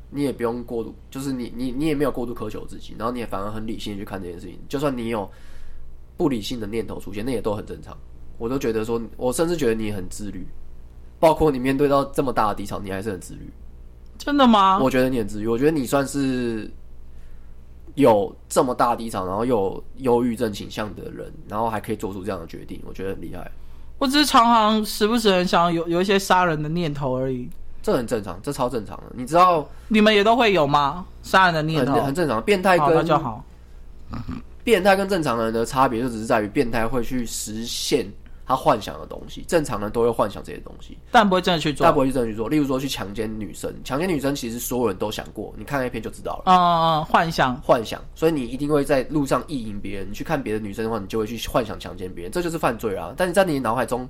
[0.10, 4.60] 你也不用过度，就是你你你也没有过度苛求自己，然后你也反而很理性的去看这件事情。
[4.68, 5.30] 就算你有
[6.18, 7.96] 不理性的念头出现，那也都很正常。
[8.38, 10.46] 我都觉得说，我甚至觉得你很自律，
[11.20, 13.50] 包括你面对到这么大的低潮，你还是很自律。
[14.18, 14.80] 真的吗？
[14.80, 16.70] 我觉得你很自律，我觉得你算是
[17.96, 23.50] 有这么大低潮，然后又有忧郁症倾向的人，然后还可以做出这样的决定，我觉得很厉害。
[23.98, 27.50] 我只是常常时不时很想有有一些杀人的念头而已。
[27.82, 29.04] 这很正常，这超正常的。
[29.14, 31.06] 你知道你们也都会有吗？
[31.22, 32.42] 杀人的念头很，很正常。
[32.42, 33.44] 变态跟那就好。
[34.64, 38.06] 变态跟正常人的差别就只是在于变态会去实现。
[38.46, 41.84] 他幻想的东西，正常人都会幻想这些东西，但不会真的去做。
[41.84, 42.48] 但不会真的去做。
[42.48, 46.44] 例如说，去强奸女生，强奸女生其实所有人都想过，你看那片就知道了。
[46.46, 48.00] 嗯嗯嗯，幻想，幻想。
[48.14, 53.14] 所以你一定会在路上意淫别人，你去看别的女生的话，你就会去幻想强奸别人，这就是犯罪啊！
[53.18, 54.08] 但是在你脑海中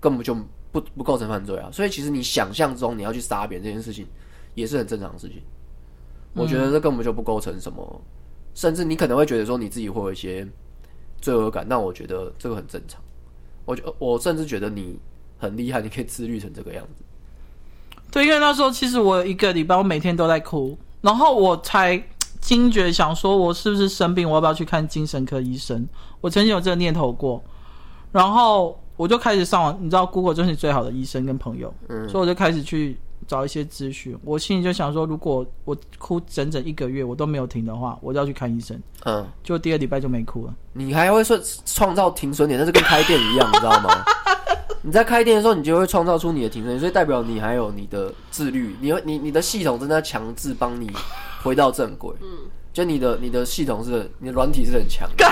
[0.00, 0.34] 根本就
[0.70, 1.70] 不不构成犯罪啊！
[1.72, 4.06] 所以其实你想象中你要去杀别人这件事情，
[4.54, 5.38] 也是很正常的事情。
[6.34, 8.00] 我觉得这根本就不构成什么，嗯、
[8.54, 10.46] 甚至你可能会觉得说你自己会有一些
[11.22, 13.00] 罪恶感，但我觉得这个很正常。
[13.64, 14.98] 我觉我甚至觉得你
[15.38, 17.04] 很厉害，你可以自律成这个样子。
[18.10, 22.02] 对，因为那时候其实我一个礼拜我每天都在哭，然后我才
[22.40, 24.28] 惊觉想说，我是不是生病？
[24.28, 25.88] 我要不要去看精神科医生？
[26.20, 27.42] 我曾经有这个念头过，
[28.10, 32.98] 然后我就开始上网，你知道，Google 就是你最好的医生跟朋友，嗯，所以我就开始去。
[33.32, 38.78] 找一些资讯，我心里就想说，如果我哭整整一个月我都没有停的话，我就要去看医生。
[39.06, 40.54] 嗯，就第二礼拜就没哭了。
[40.74, 44.04] 你还会说创造停损点，那是跟开店一样，你知道吗？
[44.84, 50.90] 你在开店的时候，你就会创造出你的停损点，所以代表你还有你的自律，你你你的系统正在强制帮你
[51.42, 52.14] 回到正轨。
[52.20, 52.28] 嗯，
[52.70, 55.24] 就你的你的系统是，你的软体是很强的。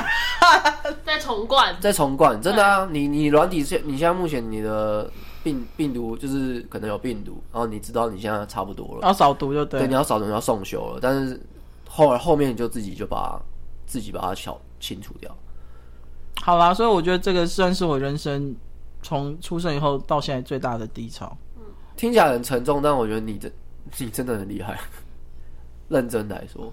[1.04, 2.88] 在重灌，在重灌，真的啊！
[2.90, 5.10] 你你软体是，你现在目前你的。
[5.42, 11.40] 病病毒就是可能有病毒，然后你知道你现在差不多了，要扫毒就对，对，你要扫毒你要送修了，但是
[11.88, 13.40] 后来后面你就自己就把
[13.86, 15.34] 自己把它消清除掉。
[16.42, 18.54] 好啦，所以我觉得这个算是我人生
[19.02, 21.36] 从出生以后到现在最大的低潮。
[21.96, 23.52] 听起来很沉重，但我觉得你真
[23.98, 24.78] 你真的很厉害。
[25.88, 26.72] 认真来说，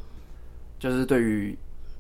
[0.80, 1.58] 就是对于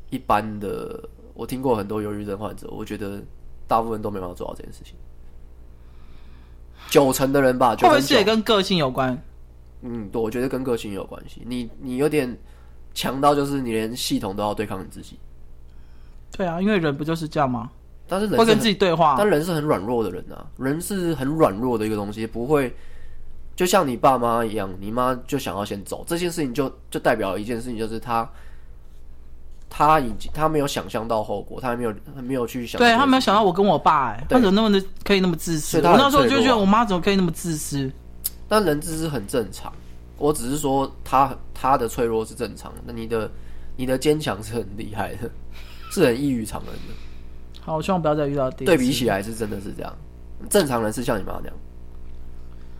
[0.09, 1.03] 一般的，
[1.33, 3.21] 我听过很多忧郁症患者，我觉得
[3.67, 4.93] 大部分都没办法做到这件事情。
[6.89, 9.17] 九成的人吧，会不会是也跟个性有关？
[9.81, 11.41] 嗯，对，我觉得跟个性有关系。
[11.45, 12.37] 你你有点
[12.93, 15.19] 强到，就是你连系统都要对抗你自己。
[16.31, 17.69] 对啊，因为人不就是这样吗？
[18.07, 22.73] 但是人是会跟自己对话，但人是很软弱的人啊，人是很软弱的一个东西，不会
[23.55, 28.29] 就像你爸妈一样，你妈就想要先走，这件事情就就代表一件事情，就是他。
[29.69, 32.79] 他已经他没有想象到后果，他还没有还没有去想。
[32.79, 35.77] 对，他没有想到我跟我爸、欸，哎，他怎么那么的可以那么自私？
[35.77, 37.91] 我那时候就觉得我妈怎么可以那么自私？
[38.47, 39.71] 但人自私很正常，
[40.17, 43.29] 我只是说他他的脆弱是正常的，那你的
[43.75, 45.29] 你的坚强是很厉害的，
[45.91, 47.61] 是很异于常人的。
[47.61, 48.65] 好，我希望不要再遇到第。
[48.65, 49.93] 对比起来是真的是这样，
[50.49, 51.55] 正常人是像你妈那样。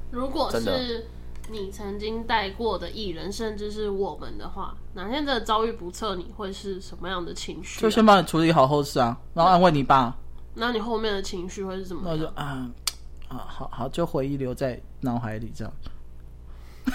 [0.10, 1.06] 如果是。
[1.50, 7.82] 你曾经带过的艺人，甚至是我们的话，哪天的遭遇不测，你会是什么样的情绪、啊？
[7.82, 10.14] 就先帮你处理好后事啊，然后安慰你爸。
[10.56, 12.02] 那你后面的情绪会是什么？
[12.06, 12.68] 那就啊
[13.30, 15.74] 啊，好好，就回忆留在脑海里这样。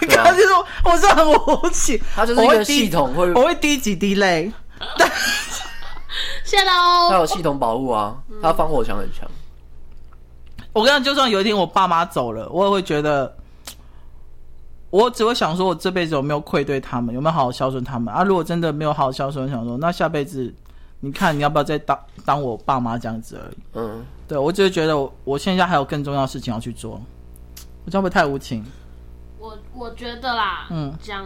[0.01, 4.53] 你刚刚就说我是很无情，他就是一个系统会，我会滴几滴泪。
[6.45, 7.09] 谢喽。
[7.09, 9.27] 他有系统保护啊，他防火墙很强。
[10.75, 13.35] 我跟你讲，就算有一天我爸妈走了，我也会觉得。
[14.93, 18.23] 我只会想说，我这辈子有没有愧对他们，有没有好好孝顺他们啊？
[18.23, 20.55] 如果真的没有好好孝顺，想说那下辈子，
[21.01, 23.57] 你看你要不要再当当我爸妈这样子而已。
[23.73, 27.01] 嗯，对，我只是觉得我我现在还有更重要的事情要去做，
[27.87, 28.63] 我这样会不太无情？
[29.39, 31.25] 我我觉得啦，嗯，讲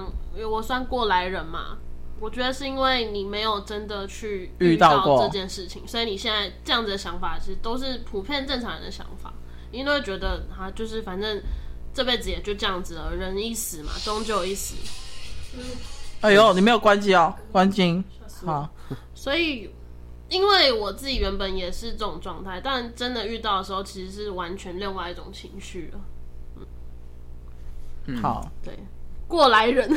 [0.48, 1.76] 我算过来人嘛，
[2.20, 9.32] 我觉得是因为你没有真的去遇到这件事情，所以你现在这样子的想法，其实都是普遍正常人的想法。
[9.72, 11.42] 因为会觉得他就是反正
[11.96, 14.74] 这辈子也就这样子了，人一死嘛，终究一死。
[15.56, 15.64] 嗯、
[16.20, 18.04] 哎呦，你没有关机哦，关机。
[18.44, 18.68] 好。
[19.14, 19.70] 所以，
[20.28, 26.00] 因为我自己原本也是这种状态，但真的遇到的时候，其实是完全另外一种情绪了。
[28.04, 28.78] 嗯，好，对，
[29.26, 29.90] 过来人。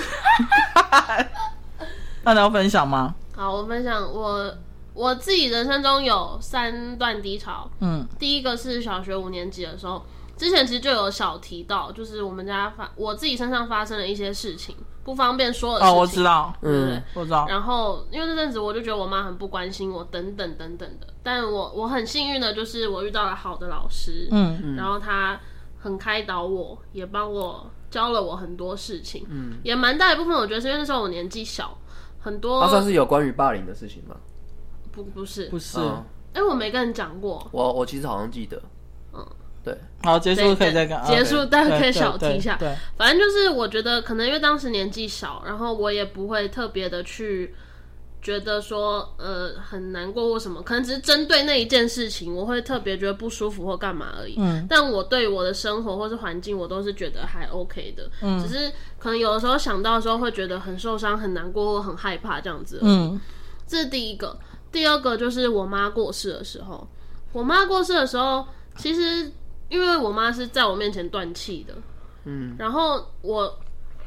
[2.23, 3.13] 那你要分享吗？
[3.35, 4.57] 好，我分享我
[4.93, 7.69] 我自己人生中有三段低潮。
[7.81, 10.05] 嗯，第一个是小学五年级的时候，
[10.39, 14.73] 之前其实就有小提到，就是我们家发我自己身上发生了一些事情，
[15.03, 15.93] 不方便说的事情。
[15.93, 17.45] 哦，我知道，嗯，我知道。
[17.49, 21.07] 然后因为那阵子我就觉得我妈很不关心我，等等等等的。
[21.21, 25.37] 但我我很幸运的就是我遇到了好的老师，嗯，然后他
[25.77, 31.77] 很开导我，也帮我教了我很多事情，嗯，也蛮大一部分我觉得是因为那时候我年纪小。
[32.21, 34.13] 很多，他算是有关于霸凌的事情吗？
[34.91, 35.79] 不，不是，不是。
[36.33, 37.47] 哎，我没跟你讲过。
[37.53, 38.61] 我我其实好像记得。
[39.13, 39.25] 嗯，
[39.63, 39.77] 对。
[40.03, 41.05] 好，结束可以再讲。
[41.05, 42.55] 结束，大家可以小提一下。
[42.57, 47.53] 对，反正就是我觉得可能因为当时年纪小，然后我也不会特别的去。
[48.21, 54.35] 觉得说呃很难过或什么，可能只是针对那一件事情，我会特别觉得不舒服或干嘛而已。
[54.37, 58.11] 嗯，但我对我的生活或是环境，我都是觉得还 OK 的。
[58.21, 58.69] 嗯，只是
[58.99, 62.79] 可能有的时候想到的时候，会觉得很受伤、很难过或很害怕这样子。
[62.81, 63.17] 嗯，
[63.65, 64.37] 这是第一个。
[64.69, 66.85] 第二个就是我妈过世的时候，
[67.31, 68.45] 我妈过世的时候，
[68.75, 69.31] 其实
[69.69, 71.75] 因为我妈是在我面前断气的。
[72.25, 73.59] 嗯，然后我。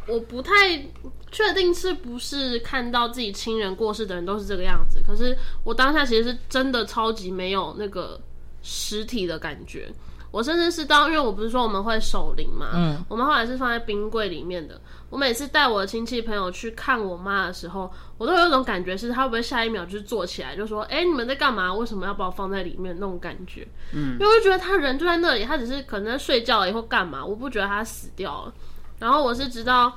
[0.08, 0.84] 我不太
[1.30, 8.20] 确定是不是看到自己亲人过世的人都是这个样子，可是我当下其实是真的超级没有那个
[8.62, 9.88] 实体的感觉。
[10.32, 14.80] 我甚至是到，因为我不是说我们会守灵嘛，嗯，我们后来是放在冰柜里面的。
[15.10, 21.72] 我每次带我的亲戚朋友去看我妈的时候，我都有一种感觉，是她会不会下一秒就是坐起来就说：“哎，你们在干嘛？
[21.74, 28.54] 为什么要把我放在里面？”那种感觉，嗯，因为我就觉得她人就在那里，她只是可能在睡觉了以后干嘛，我不觉得她死掉了。
[28.98, 29.92] 然后我是直到，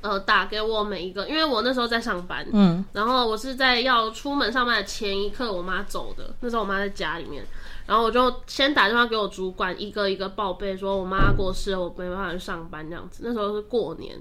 [0.00, 7.46] 呃，打给我每一个，因为我那时候在上班，嗯，然后我是在要出门上班的前一刻，我妈走的，那时候我妈在家里面，
[7.92, 13.22] 然后我就先打电话给我主管，一个一个报备，说我妈过世了，我没办法去上班这样子。
[13.22, 14.18] 那时候是过年，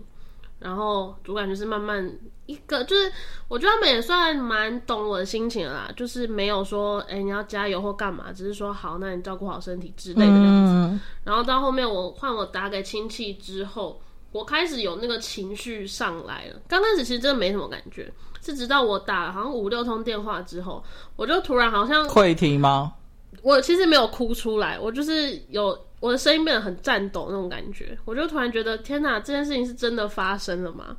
[0.59, 2.13] 然后主管就是慢慢
[2.47, 3.09] 一个，就是
[3.47, 10.73] 我觉得他们也算蛮懂我的心情啦，就是没有说，哎、欸，你要加油或干嘛，只是说好，那你照顾好身体之类的这样子。
[10.73, 14.01] 嗯、然后到后面我换我打给亲戚之后。
[14.33, 16.55] 我开始有那个情绪上来了。
[16.65, 18.09] 刚开始其实真的没什么感觉，
[18.41, 20.81] 是直到我打了好像五六通电话之后，
[21.17, 22.93] 我就突然好像会停吗？
[23.41, 27.97] 我其实没有哭出来，我就是有我的声音变得很颤抖那种感觉。
[28.05, 30.97] 我就突然觉得天哪，这件事情是真的发生了吗？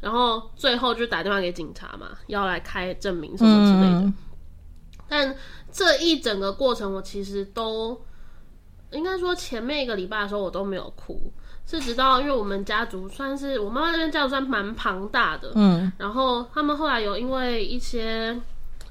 [0.00, 3.98] 然后最后就打电话给警察嘛，要来开证明什么之类的。
[4.00, 4.14] 嗯、
[5.08, 5.36] 但
[5.70, 8.00] 这一整个过程，我其实都
[8.92, 11.32] 应该说前面一个礼拜的时候，我都没有哭。
[11.66, 18.36] 是直到，因为我们家族算是我妈妈那边家族算蛮庞大的，嗯，然后他们后来有因为一些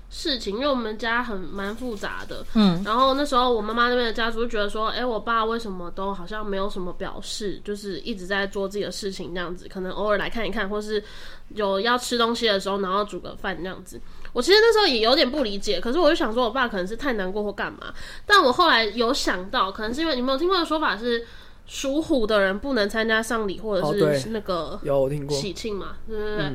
[0.09, 11.03] 事情，因为我们家很蛮复杂的，嗯，然后那时候我妈妈那边的家族就觉得说，哎，我爸为什么都好像没有什么表示，就是一直在做自己的事情这样子，可能偶尔来看一看，或是
[11.49, 14.01] 有要吃东西的时候，然后煮个饭这样子。
[14.33, 17.93] 我其实那时候也有点不理解，可是我就想说，我爸可能是太难过或干嘛。
[18.25, 21.25] 但我后来有想到，可能是因为你没有听过的说法是。
[21.71, 25.37] 属虎的人不能参加丧礼或者是那个有我听过。
[25.37, 26.45] 喜庆嘛，对对对，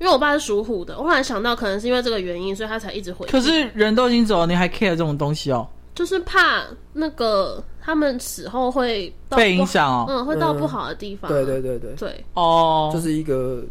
[0.00, 3.24] 因为我爸是属虎的，我后来想到可能是因为这个原因，所以他才一直回。
[3.28, 5.64] 可是人都已经走了，你还 care 这种东西哦？
[5.94, 11.30] 就是怕那个他们死后会被影响哦，嗯，会到不好的地方。
[11.30, 11.92] 对对对对。
[11.92, 12.24] 对。
[12.34, 13.62] 哦，就是一个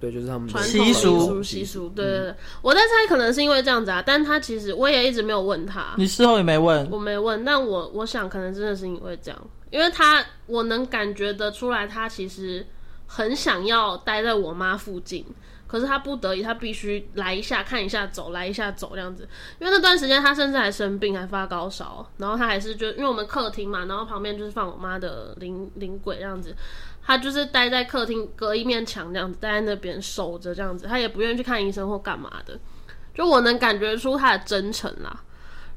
[0.00, 1.42] 对，就是他们传统习俗。
[1.42, 1.90] 习俗。
[1.90, 9.38] 对对对，我在猜可能是因为这样子啊，但他其实我也一直没有问他，你事后也没问，我没问，但我我想可能真的是因为这样。
[9.70, 12.66] 因为他，我能感觉得出来，他其实
[13.06, 15.24] 很想要待在我妈附近，
[15.66, 19.28] 可是他不得已，他必须来一下看一下走，来一下走这样子。
[19.60, 26.54] 因为那段时间他甚至还生病，还发高烧，然后他还是就因为我们客厅嘛，然后旁边就是放我妈的灵灵柜这样子，
[27.02, 32.58] 他就是待在客厅隔一面墙这样子，待在那边守着这样子，他也不愿意去看医生或干嘛的。
[33.14, 35.22] 就我能感觉出他的真诚啦。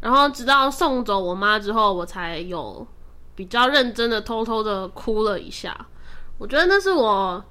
[0.02, 2.88] 然后直到送走我妈之后，我才有。
[3.36, 5.88] 比较认真的偷偷的哭了一下，
[6.38, 7.44] 我觉得那是我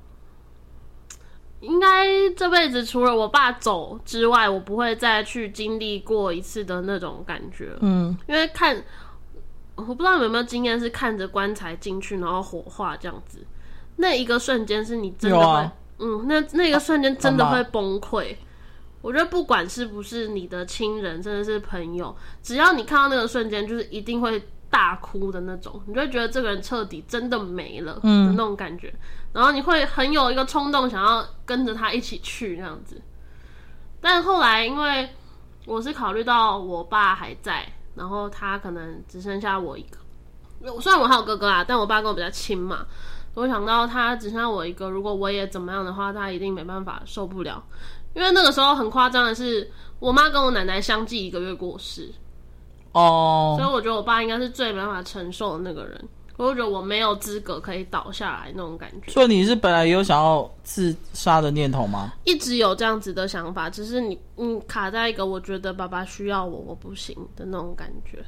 [1.61, 7.77] 应该这辈子除了我爸走之外，我不会再去经历过一次的那种感觉。
[7.81, 8.83] 嗯，因为看
[9.77, 13.39] 我不知道你有没有经验，是看着棺材进去然后火化这样子，
[13.97, 18.37] 那一个瞬间是你真的会，啊、嗯，那那个瞬间真的会崩溃。
[19.01, 24.41] 我觉得不管是不是你的亲人，真的是朋友，只要你看到那个瞬间，就是一定会
[24.73, 28.99] 大哭的那种，你就会觉得这个人彻底真的没了的那种感觉，嗯、
[29.35, 32.99] 然后你会很有一个冲动，想要跟着他一起去那样子。
[34.01, 35.11] 但后来因为
[35.67, 42.87] 我是考虑到我爸还在，然后他可能只剩下我一个，虽然我还有哥哥啊，但我爸跟我比较亲嘛，
[43.35, 47.63] 我想到他只剩下我一个，如果我也怎么样的话，他一定没办法受不了。
[48.15, 52.11] 因为那个时候很夸张的是，我妈跟我奶奶相继一个月过世，
[52.93, 56.09] 哦，所以我觉得我爸应该是最没办法承受的那个人。
[56.39, 59.13] 我就觉得我没有资格可以倒下来那种感觉。
[59.13, 62.15] 所以你是本来有想要自杀的念头吗？
[62.25, 68.25] 一直有这样子的想法，只是你你卡在一个我觉得爸爸需要我，我不行的那种感觉。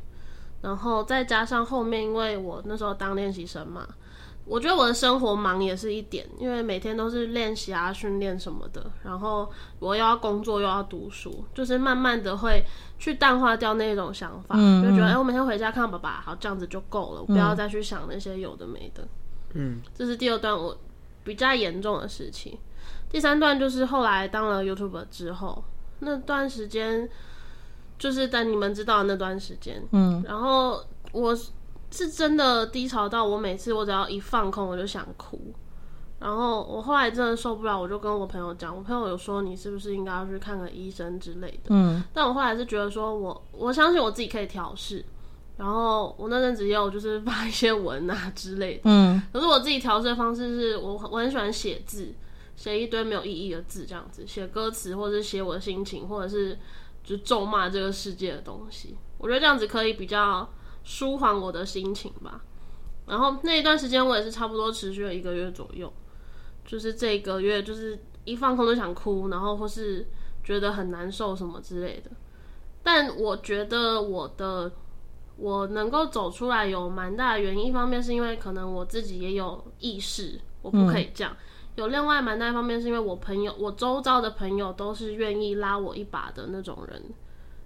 [0.61, 3.88] 然后再加上后面，因为我那时候当练习生嘛。
[4.46, 12.62] 我觉得我的生活忙也是一点，因为每天都是练习啊、训练什么的，然后我又要工作又要读书，就是慢慢的会
[12.98, 19.09] 去淡化掉那种想法，就觉得哎、欸，我每天回家看到爸爸，好，这样子就够了，我不要再去想那些有的没的。
[19.54, 20.76] 嗯，这是第二段我
[21.24, 22.59] 比较严重的事情。
[23.11, 25.64] 第三段就是后来当了 YouTuber 之后，
[26.00, 27.09] 那段时间
[27.98, 31.35] 就是等你们知道的那段时间，嗯，然后我。
[31.94, 35.40] 是真的低潮到我每次我只要一放空我就想哭，
[36.18, 45.04] 然后我后来真的受不了，我就跟我朋友讲，我朋友有说你是不是应该要去看个医生之类的，嗯，但我后来是觉得说我我相信我自己可以调试，
[45.57, 52.12] 然后我那阵子也有就是发一些文啊之类的，嗯，可是我自己调试的方式是我我很喜欢写字，
[52.57, 56.59] 写一堆没有意义的字这样子，写歌词或者是写我的心情，或者是
[57.04, 60.48] 就咒骂这个世界的东西，我觉得这样子可以比较。
[60.85, 62.42] 舒缓我的心情吧，
[63.07, 65.92] 然后那一段时间我也是差不多持续了一个月左右，
[66.64, 70.07] 就是这个月就是一放空就想哭，然后或是
[70.42, 72.11] 觉得很难受什么之类的。
[72.83, 74.70] 但我觉得我的
[75.37, 81.33] 我能够走出来有蛮大的原因，一方面是因为可能我自己也有意识，我不可以这样；
[81.77, 87.03] 有另外蛮大一方面是因为我朋友，我周遭的朋友都是愿意拉我一把的那种人。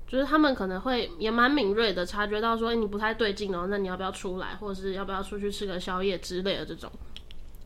[0.08, 6.90] 就是他们可能会也蛮敏锐的，察觉到说，欸，你不太对劲哦，那你要不要出来，或者是要不要出去吃个宵夜之类的这种。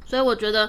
[0.05, 0.69] 所以我觉得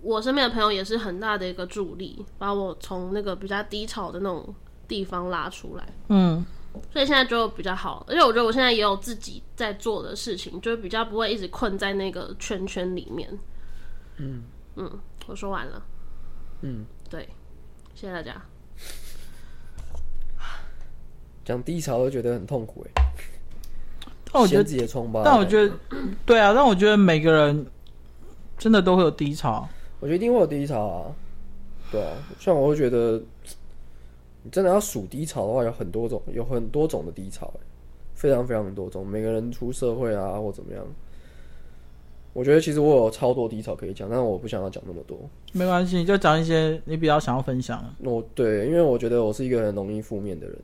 [0.00, 4.54] 我身边的朋友也是很大的一个助力，把我从那个比较低潮的那种
[4.86, 5.92] 地方拉出来。
[6.08, 6.46] 嗯，
[6.92, 13.28] 所以现在就比较好，而且我觉得我现在也有自己在做的事情，就比较不会一直困在那个圈圈里面。
[14.18, 14.44] 嗯
[14.76, 14.88] 嗯，
[15.26, 15.82] 我说完了。
[16.62, 17.28] 嗯，对，
[17.94, 18.40] 谢谢大家。
[21.48, 23.02] 讲低潮都觉得很痛苦哎，
[24.30, 25.22] 但我觉得自己的疮疤。
[25.24, 25.72] 但我觉得，
[26.26, 27.64] 对啊，但我觉得每个人
[28.58, 29.66] 真的都会有低潮。
[29.98, 31.16] 我觉得一定会有低潮啊，
[31.90, 32.18] 对啊。
[32.38, 33.18] 像我会觉得，
[34.42, 37.50] 你真的要数低潮的话，有很多种，有很多种的低潮，
[38.12, 39.06] 非常非常多种。
[39.06, 40.84] 每个人出社会啊，或怎么样，
[42.34, 45.18] 我觉得其实我有超多低潮可以讲，但是我不想要讲那么多。
[45.52, 48.10] 没关系，你就讲一些你比较想要分享的。
[48.10, 50.54] 我对，因为我觉得我是一个很容易负面的人。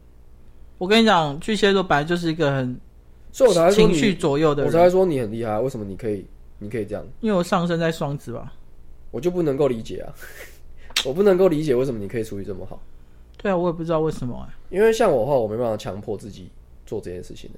[0.85, 2.79] 我跟你讲，巨蟹座本来就是一个很，
[3.33, 4.71] 所以我才情绪左右的人。
[4.71, 6.27] 我才说你很厉害，为什么你可以，
[6.59, 7.03] 你可以这样？
[7.23, 8.53] 因为我上升在双子吧，
[9.11, 10.13] 我就不能够理解啊，
[11.07, 12.83] 我不能够理解为什么你可以处理这么好。
[13.39, 14.55] 对啊，我也不知道为什么哎。
[14.69, 16.51] 因为像我的话，我没办法强迫自己
[16.85, 17.51] 做这件事情。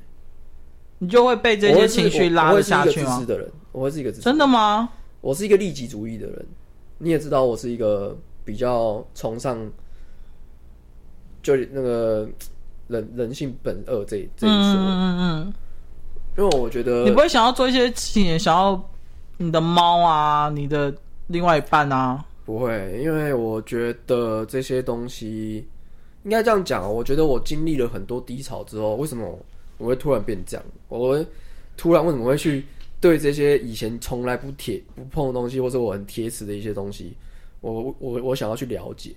[0.99, 3.09] 你就会被这些情绪拉下去吗？
[3.11, 4.23] 我会是一个自私的人，我会是一个自私。
[4.23, 4.89] 真的吗？
[5.21, 6.47] 我是一个利己主义的人。
[6.99, 9.59] 你也知道，我是一个比较崇尚，
[11.43, 12.29] 就那个。
[12.89, 15.55] 人人性本恶这这一说，嗯嗯嗯，
[16.39, 18.91] 因为我觉得你不会想要做一些事情，想要
[19.39, 20.95] 你的猫啊，你的
[21.27, 25.67] 另外一半啊，不会，因为我觉得这些东西
[26.23, 26.89] 应该这样讲。
[26.89, 29.37] 我觉得我经历了很多低潮之后，为什么
[29.79, 30.65] 我会突然变这样？
[30.89, 31.27] 我会
[31.77, 32.65] 突然为什么会去
[33.01, 37.17] 对这些以前从来不铁不碰的东西，或者我很铁齿的一些东西，
[37.61, 39.13] 我我我想要去了解。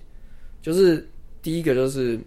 [0.60, 1.08] 就是
[1.40, 2.18] 第一个就是。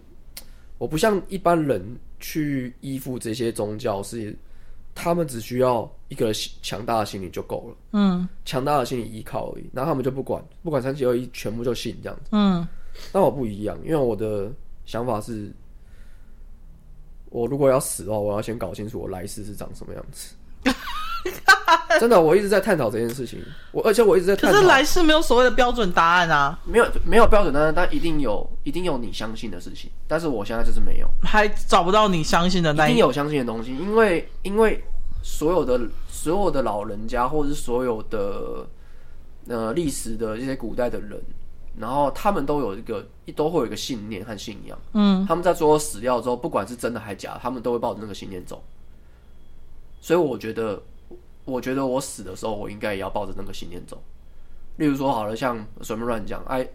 [0.83, 1.81] 我不像一般人
[2.19, 4.35] 去依附这些宗教，是
[4.93, 12.67] 他们只需要一个强大的心理就够了，嗯，强大的心理依靠而已，然后他们就不管，不管三七二一，全部就信这样子，嗯。
[13.13, 14.51] 但我不一样，因为我的
[14.84, 15.49] 想法是，
[17.29, 20.36] 我如果要死的话，我要先搞清楚我来世是长什么样子。
[21.99, 23.39] 真的，我一直在探讨这件事情。
[23.71, 29.89] 我而且我一直在探讨，可是来世没有所谓的标准答案啊，没有没有标准答案，但一定有一定有你相信的事情。
[30.07, 34.84] 但是我现在就是没有，还找不到你相信的那一，一定有相信的东西，因为因为
[35.21, 38.67] 所有的所有的老人家，或者是所有的
[39.47, 41.21] 呃历史的这些古代的人，
[41.78, 43.05] 然后他们都有一个
[43.36, 44.78] 都会有一个信念和信仰。
[44.93, 48.61] 嗯，他们在最后死掉之后，不管是真的还是假的，他们都会抱着那个信念走。
[50.01, 50.82] 所以我觉得，
[51.45, 54.01] 我觉得我死的时候，我应该也要抱着那个信念走。
[54.77, 56.67] 例如说，好了，像随便乱讲，埃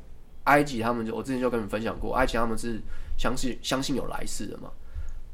[0.44, 2.80] 埃及他们就我之前就跟你们分享过，埃及他们是
[3.16, 4.70] 相信相信有来世的嘛，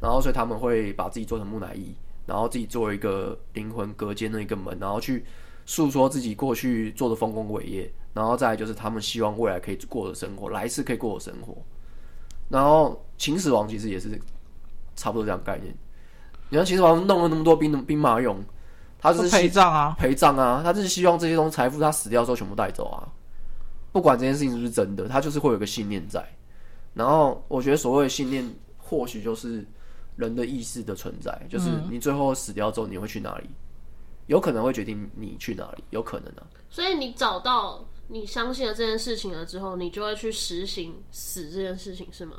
[0.00, 1.94] 然后所以他们会把自己做成木乃伊，
[2.26, 5.24] 然后自己做一个灵魂隔间的一个门，然后去
[5.66, 11.56] 诉说自己过去做的丰功伟业，然后再就是他们希望未来可以过的生活，来世可以过的生活。
[12.48, 14.18] 然后秦始皇其实也是
[14.96, 15.74] 差不多这样概念。
[16.48, 18.36] 你看秦始皇弄了那么多兵兵马俑。
[19.12, 23.06] 他是陪葬啊，陪葬啊，他就是希望这些东西财富他死掉之后全部带走啊，
[23.92, 26.26] 不管这件事情是不是真的，他就是会有个信念在。
[26.94, 28.48] 然后我觉得所谓的信念，
[28.78, 29.62] 或许就是
[30.16, 33.50] 人的意识的存在，就是你最后死掉之后你会去哪里，
[34.26, 36.46] 有可能会决定你去哪里，有可能啊。
[36.70, 42.36] 所以你找到你相信了这件事情了之后，你就会去实行死这件事情，是吗？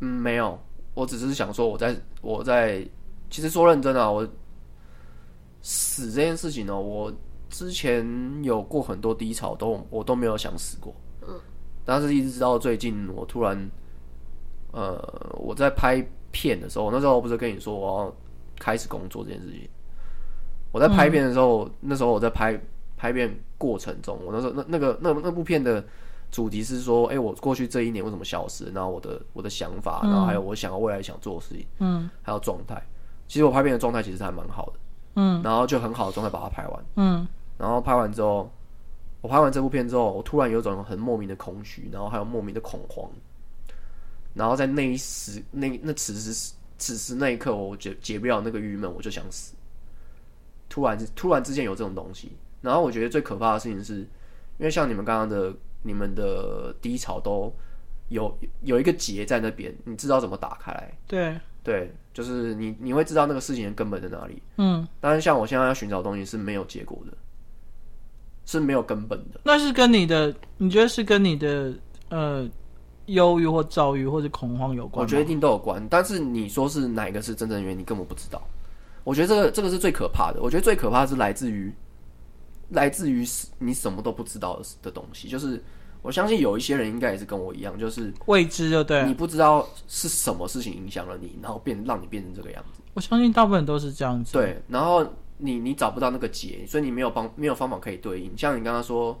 [0.00, 0.60] 嗯，没有，
[0.94, 2.84] 我只是想说，我在我在，
[3.30, 4.28] 其实说认真啊，我。
[5.62, 7.12] 死这件事情呢，我
[7.48, 8.04] 之前
[8.42, 10.94] 有过很多低潮，都我都没有想死过。
[11.26, 11.38] 嗯，
[11.84, 13.70] 但是一直到最近，我突然，
[14.72, 14.98] 呃，
[15.38, 16.00] 我在拍
[16.30, 18.16] 片的时候，那时候我不是跟你说我要
[18.58, 19.68] 开始工作这件事情。
[20.72, 22.58] 我在拍片的时候，嗯、那时候我在拍
[22.96, 25.84] 拍片过程中，我那时候那那个那那部片的
[26.30, 28.70] 主题是说，哎、欸，我过去这一年为什么消失？
[28.72, 32.80] 然后我的我的想法，然后还有我想要未来想做的事情，嗯，还有状态。
[33.26, 34.72] 其实我拍片的状态其实还蛮好的。
[35.14, 36.84] 嗯，然后就很好的状态把它拍完。
[36.96, 37.26] 嗯，
[37.58, 38.50] 然后拍完之后，
[39.20, 43.10] 我拍完这部片之后，我突然有种很莫名的空虚，然后还有莫名的恐慌。
[44.34, 49.54] 然后在那一时，那那此时此时那一刻，我解解不了那个郁闷，我就想死。
[50.68, 52.32] 突然突然之间有这种东西，
[52.62, 53.96] 然后我觉得最可怕的事情是，
[54.58, 55.52] 因为像你们刚刚的
[55.82, 57.52] 你们的低潮都
[58.08, 60.92] 有有一个结在那边，你知道怎么打开来？
[61.08, 61.40] 对。
[61.62, 64.42] 对，就是你，你会知道那个事情的根本在哪里。
[64.56, 67.12] 嗯，但是像我现在要寻找东西是没有结果的，
[68.46, 69.40] 是没有根本的。
[69.44, 71.74] 那是跟你的，你觉得是跟你的
[72.08, 72.48] 呃
[73.06, 75.04] 忧郁或躁郁或者恐慌有关？
[75.04, 78.42] 我觉得一定都有关，但是你说是哪一个是真正原因，你根本不知道。
[79.04, 80.40] 我觉得这个这个是最可怕的。
[80.42, 81.72] 我觉得最可怕的是来自于
[82.70, 83.26] 来自于
[83.58, 85.62] 你什么都不知道的的东西，就是。
[86.02, 92.80] 我相信有一些人应该也是跟我一样，就是未知，就对，你不知道是什么事情影响了你，然后变让你变成这个样子。
[92.94, 94.32] 我相信大部分都是这样子。
[94.32, 98.36] 对，然后你你找不到那个结，所以你没有帮没有方法可以对应。
[98.36, 99.18] 像你刚刚说，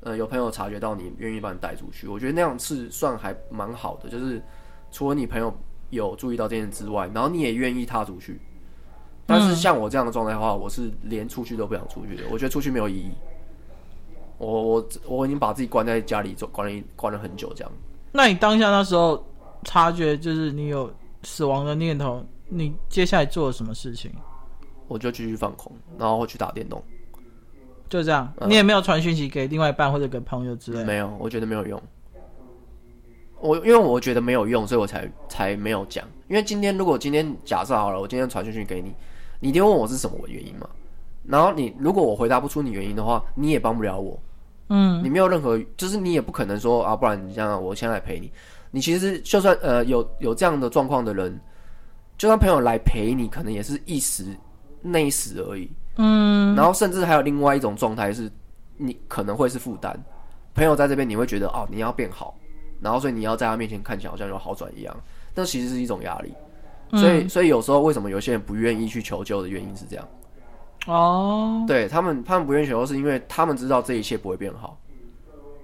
[0.00, 4.08] 呃，有朋友察觉到你愿意把你带出去，我觉得那样是算还蛮好的。
[4.08, 4.42] 就是
[4.90, 5.52] 除了你朋友
[5.90, 8.40] 有注意到这件事之外，然后你也愿意踏出去。
[9.24, 12.24] 但是像我这样的状态的话，我是连出去都不想出去的。
[12.30, 13.12] 我觉得出去没有意义。
[14.42, 17.72] 我我我已经把自己关在家里，关了关了很久，这样。
[18.10, 19.24] 那你当下那时候
[19.62, 24.10] 察觉就是你有死亡的念头，你接下来做了什么事情？
[24.88, 26.82] 我就继续放空，然后去打电动，
[27.88, 28.30] 就这样。
[28.38, 30.84] 嗯、你也没有传讯息给另外一半或者给朋友之类的？
[30.84, 31.80] 没有，我觉得没有用。
[33.40, 36.04] 我因为我觉得没有用，所以我才才没有讲。
[36.28, 38.92] 因为今天如果今天假设好了，我今天传讯息给你，
[39.38, 40.68] 你一定问我是什么原因嘛？
[41.24, 44.20] 然后你如果我回答不出你原因的话，你也帮不了我。
[44.74, 48.32] 嗯，你没有任何，就是你也不可能说啊，不然你这样，我先来陪你。
[48.70, 51.38] 你其实就算呃有有这样的状况的人，
[52.16, 54.24] 就算朋友来陪你，可能也是一时
[54.80, 55.70] 那一时而已。
[55.96, 58.32] 嗯，然后甚至还有另外一种状态是，
[58.78, 59.94] 你可能会是负担。
[60.54, 62.34] 朋友在这边，你会觉得哦，你要变好，
[62.80, 64.96] 然后所以你要在他面前看起来好像有好转一样，
[65.34, 66.32] 那其实是一种压力。
[66.98, 70.08] 所以，所以有时候为什么有些人不愿意去求救的原因是这样。
[70.86, 71.68] 哦，oh.
[71.68, 74.78] 对他们，他们不愿意寻求，是因为他们知道这一切不会变好。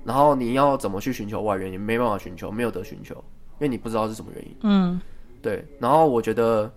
[0.04, 4.56] 然后你要怎么去寻求外援，也没办法寻求，没有得寻求，因为你不知道是什么原因。
[4.62, 5.00] 嗯，
[5.42, 5.62] 对。
[5.78, 6.70] 然后我觉得，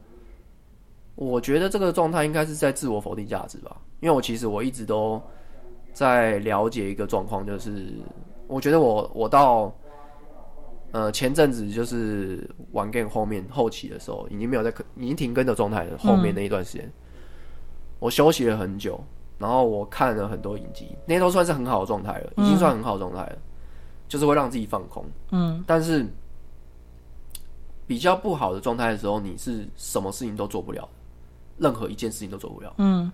[1.15, 3.77] 我觉得这个状态应该是在自我否定价值吧。
[3.99, 5.21] 因为我其实我一直都
[5.93, 7.93] 在了解一个状况，就是
[8.47, 9.73] 我觉得我我到
[10.91, 15.97] 呃前阵子就是玩 game 后面后期的时候，已经没有在已经停更的状态了。
[15.99, 16.85] 后面那一段时间。
[16.85, 16.93] 嗯
[18.01, 18.99] 我休息了很久，
[19.37, 23.41] 然后我看了很多影集，那些都算是很好的状态了，已经算很好的状态了，嗯、
[24.07, 25.05] 就是会让自己放空。
[25.29, 26.03] 嗯，但是
[27.85, 30.89] 比较不好的状态的时候，你是什么事情都做不了，
[31.57, 32.73] 任何一件事情都做不了。
[32.79, 33.11] 嗯，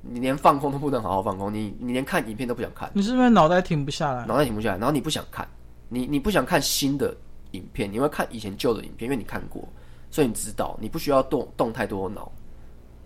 [0.00, 4.24] 你连放空都不能好好放空，你你连看影片都不想看，你是不是脑袋停不下来？
[4.24, 5.46] 脑袋停不下来，然后你不想看，
[5.90, 7.14] 你你不想看新的
[7.50, 9.62] 影片，你会看以前旧的影片，因为你看过，
[10.10, 12.32] 所以你知道你不需要动动太多脑。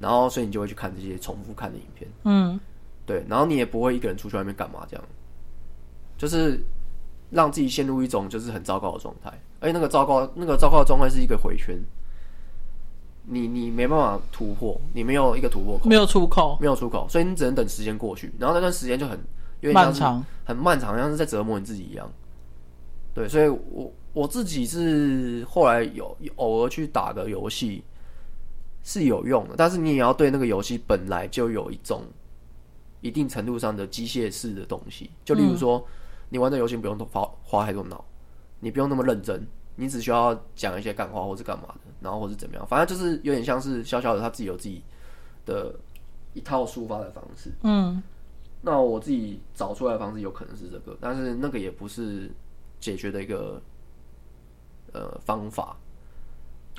[0.02, 2.10] 然后，所以你就会去看这些重复看的影片。
[2.24, 2.58] 嗯，
[3.06, 3.24] 对。
[3.28, 5.04] 然后你也不会一个人出去外面干嘛，这样。
[6.18, 6.60] 就是
[7.30, 11.76] 让自己陷入一种就是很糟糕的状态，而且那个糟糕那个糟糕的状态是一个回圈，
[13.24, 19.18] 你你没办法突破，你没有一个突破口，没有出口，没有出口，所以你只能等时间过去，然后那段时间就很
[19.60, 22.08] 有点漫长，很漫长，像是在折磨你自己一样。
[23.14, 27.82] 对，所以我我自己是后来有偶尔去打个游戏
[28.82, 32.02] 是有用的，但是你也要对那个游戏本来就有一种
[33.00, 35.78] 一定程度上的机械式的东西，就例如说。
[35.78, 35.84] 嗯
[36.32, 38.02] 你玩的游戏不用花花太多脑，
[38.58, 44.82] 你不用那么认真，你只需要讲一些干话或是干嘛的，然后或是怎么样，反正就是有点像是小小的他自己有自己
[45.44, 45.78] 的
[46.32, 47.52] 一套抒发的方式。
[47.64, 48.02] 嗯，
[48.62, 52.30] 那我自己找出来的方式有可能是这个，但是那个也不是
[52.80, 53.60] 解决的一个
[54.94, 55.76] 呃方法，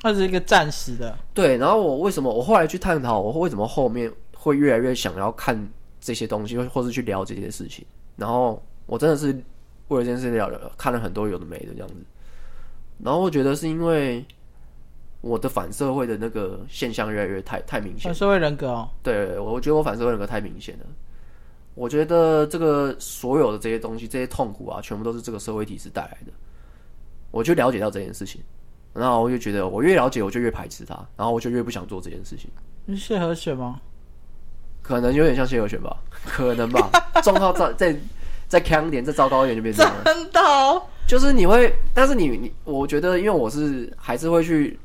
[0.04, 1.18] 它是一个暂时的。
[1.34, 5.68] 对，然后我为什么我后来去探讨，我为什么后面会越来越想要看
[6.00, 7.84] 这些东西，或是去聊这些事情，
[8.14, 8.62] 然后。
[8.86, 9.28] 我真的是
[9.88, 11.94] 为了这件事聊了，看了很多有的没的这样子，
[13.02, 14.22] 然后我觉得是因为
[15.22, 18.02] 我的反社会的那个现象越来越太太明显。
[18.02, 20.86] 反社会人格哦，对，我觉得我反社会人格太明显了。
[21.74, 26.32] 我觉得这个所有的这些东西，这些痛苦啊，全部都是这个社会体制带来的。
[27.30, 28.42] 我就了解到这件事情，
[28.94, 32.48] 然后我就觉得我越了解，我就越排斥它，然后我就越不想做这件事情。
[32.86, 33.80] 你谢和弦吗？
[34.82, 36.90] 可能有点像谢和弦吧，可能吧。
[37.22, 38.00] 状况再再。
[38.46, 40.04] 再强一点，再糟糕一点就变成这样了。
[40.04, 44.78] 真的哦，就是你会，但是你你，我觉得，因为我是还是会去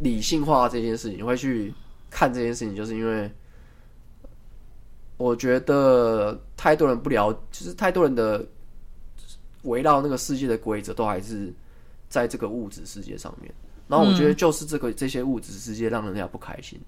[0.00, 1.72] 理性化这件事情，会去
[2.10, 3.30] 看这件事情，就是因为
[5.16, 8.44] 我觉得太多人不了，就是太多人的
[9.62, 11.50] 围绕那个世界的规则都还是
[12.08, 13.52] 在这个物质世界上面，
[13.88, 16.80] 然后我觉得就是这个这些物质世界让人家不开心，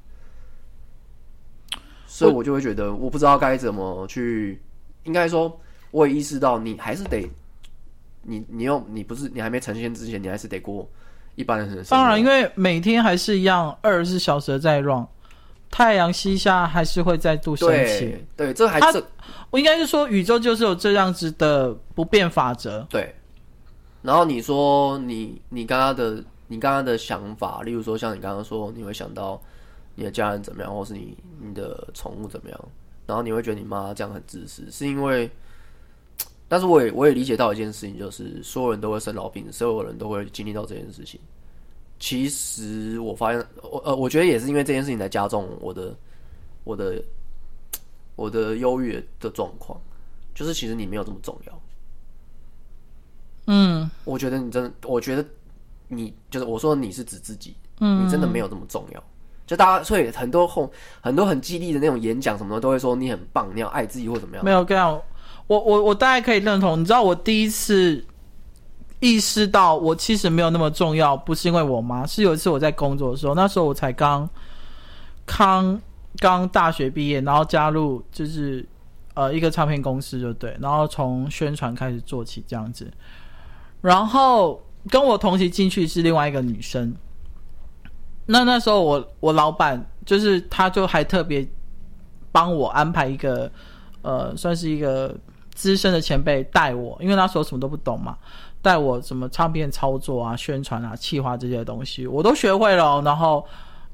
[2.06, 4.60] 所以我就会觉得我不知道该怎么去，
[5.04, 5.60] 应该说。
[5.90, 7.26] 我也意识到，你还是得，
[8.20, 10.86] 你你又你不是你还没成仙之前，你还是得过
[11.34, 11.90] 一般人的生活。
[11.96, 15.06] 当然，因为每天还是一样，二十四小时在 run，
[15.70, 18.22] 太阳西下还是会再度升起。
[18.36, 19.02] 对，这还是
[19.48, 22.86] 我应该是说，宇宙就是有这样子的不变法则。
[22.90, 23.14] 对。
[24.08, 29.38] 然后你说你你刚刚的你刚刚的想法，例如说像你刚刚说，你会想到
[29.94, 32.68] 你的家人怎么样，或是你你的宠物怎么样，
[33.04, 35.30] 然后你会觉得你妈这样很自私，是因为。
[36.48, 41.20] 但是我也我也理解到一件事情，就是所有人都会生老病，所有人都会经历到这件事情。
[41.98, 45.94] 其实我发现，我呃，我觉得也是因为这件事情来加重我的
[46.64, 47.04] 我的
[48.16, 49.78] 我的忧郁的状况。
[50.34, 51.60] 就是其实你没有这么重要。
[53.48, 55.24] 嗯，我觉得你真的，我觉得
[55.88, 59.02] 你就是我说你是指自己，嗯，你真的没有这么重要。
[59.46, 60.70] 就大家所以很多后
[61.00, 64.44] 很多很激励的那种演讲什么的，都会说你很棒，你要爱自己或怎么样。
[64.44, 65.00] 没有这样。
[65.46, 68.04] 我我我大概可以认同，你知道我第一次
[69.00, 74.28] 意识到我其实没有那么重要，不是因为我妈，是有一次我在工作的时候，那时候我才刚
[75.24, 75.80] 刚
[76.18, 78.62] 刚大学毕业，然后加入就是
[79.14, 82.86] 呃一个唱片公司就对，然后从宣传开始做起这样子，
[83.80, 86.94] 然后跟我同期进去是另外一个女生，
[88.26, 91.46] 那那时候我我老板就是他就还特别
[92.32, 93.50] 帮我安排一个
[94.02, 95.14] 呃算是一个。
[95.58, 98.16] 资深的前辈带我，因为那时候什么都不懂嘛，
[98.62, 103.02] 带我什么唱片操作啊、宣传啊、企划这些东西，我都学会了。
[103.02, 103.44] 然后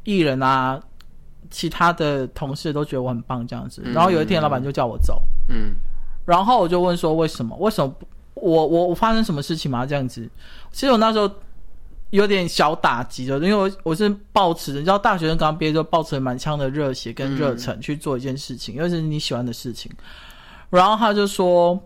[0.02, 0.78] 艺人啊、
[1.48, 3.80] 其他的同事都觉得我很棒，这样子。
[3.94, 5.74] 然后有一天，老板就叫我走，嗯，
[6.26, 7.56] 然后我就问说：为什么？
[7.56, 8.06] 为什么不？
[8.34, 9.86] 我我我发生什么事情吗？
[9.86, 10.28] 这样子。
[10.72, 11.30] 其实我那时候
[12.10, 19.90] 有点小打击的，因为我我是抱持着，你知道，大学生刚毕业就抱持满腔的热血跟热忱去做一件事情，尤其是你喜欢的事情。
[20.70, 21.80] 然后他就说，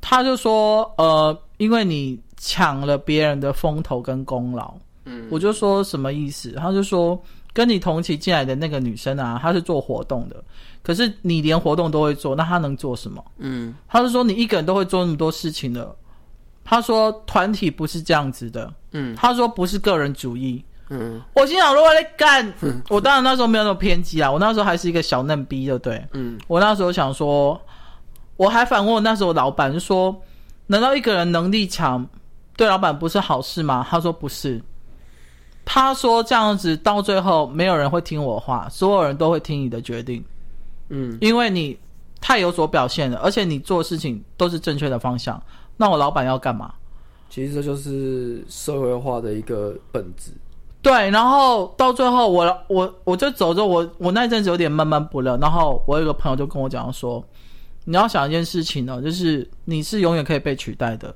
[0.00, 6.52] 他就说，呃，因为你抢了别人的风头跟功劳，嗯，我就说什么意思？
[6.52, 7.18] 他就说，
[7.54, 10.42] 跟你同期进来的那个女生啊，她是做活动的，
[10.82, 13.24] 可是你连活动都会做，那她能做什么？
[13.38, 15.94] 嗯，她是说你一个人都会做那么多事情的，
[16.64, 20.62] 她说团体不是这样子的，嗯，她说不是个人主义。
[20.90, 22.52] 嗯，我心想，如果在干，
[22.90, 26.06] 我当然那时候没有那么偏激啊，我那时候还是一个小嫩逼，对不对？
[26.12, 27.58] 嗯，我那时候想说，
[28.36, 30.14] 我还反问我那时候老板说，
[30.66, 32.06] 难道一个人能力强，
[32.54, 33.84] 对老板不是好事吗？
[33.88, 34.62] 他说不是，
[35.64, 40.24] 他说这样子到最后没有人会听我话，所有人都会听你的决定，
[40.88, 41.78] 嗯，因为你
[42.20, 45.42] 太有所表现了，而且你做事情都是正确的方向，
[45.76, 46.72] 那我老板要干嘛？
[47.30, 50.30] 其实这就是社会化的一个本质。
[50.80, 55.36] 对，然后到最后我，我我我就走着，我我那阵子有点闷闷不乐。
[55.38, 57.24] 然后我有一个朋友就跟我讲说，
[57.86, 61.12] 你要想一件事情哦，就是你是永远可以被取代的，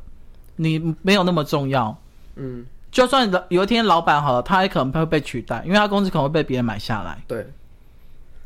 [0.57, 1.95] 你没有那么重要。
[2.37, 7.23] 嗯，就算有一天老板好了，他也可能会被取代，因为他公司可能会被别人买下来。
[7.27, 7.47] 对，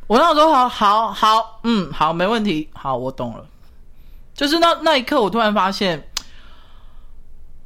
[0.06, 3.46] 我那时候好好好，嗯，好，没问题，好，我懂了。
[4.34, 6.02] 就是那那一刻，我突然发现，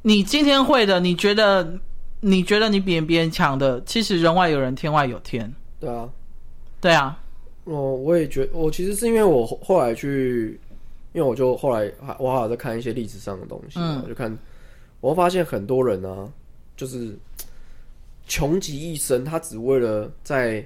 [0.01, 1.79] 你今天会的，你觉得
[2.19, 5.51] 你觉得你比别人强的，其实人外有人，天外有天。
[5.79, 6.09] 对啊，
[6.79, 7.17] 对啊。
[7.63, 10.59] 哦，我也觉得，我其实是因为我后来去，
[11.13, 14.37] 因为我就后来还我好像在看一些历史上的东西，嗯，就看，
[15.01, 16.29] 我发现很多人啊，
[16.77, 17.13] 就是
[18.27, 20.65] 穷极一生，他只为了在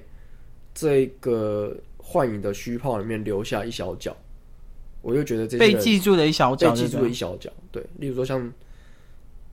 [0.72, 4.16] 这个幻影的虚泡里面留下一小角。
[5.00, 8.52] 我就觉得这些被记住的一小角，被记住的一小角，对，例如说像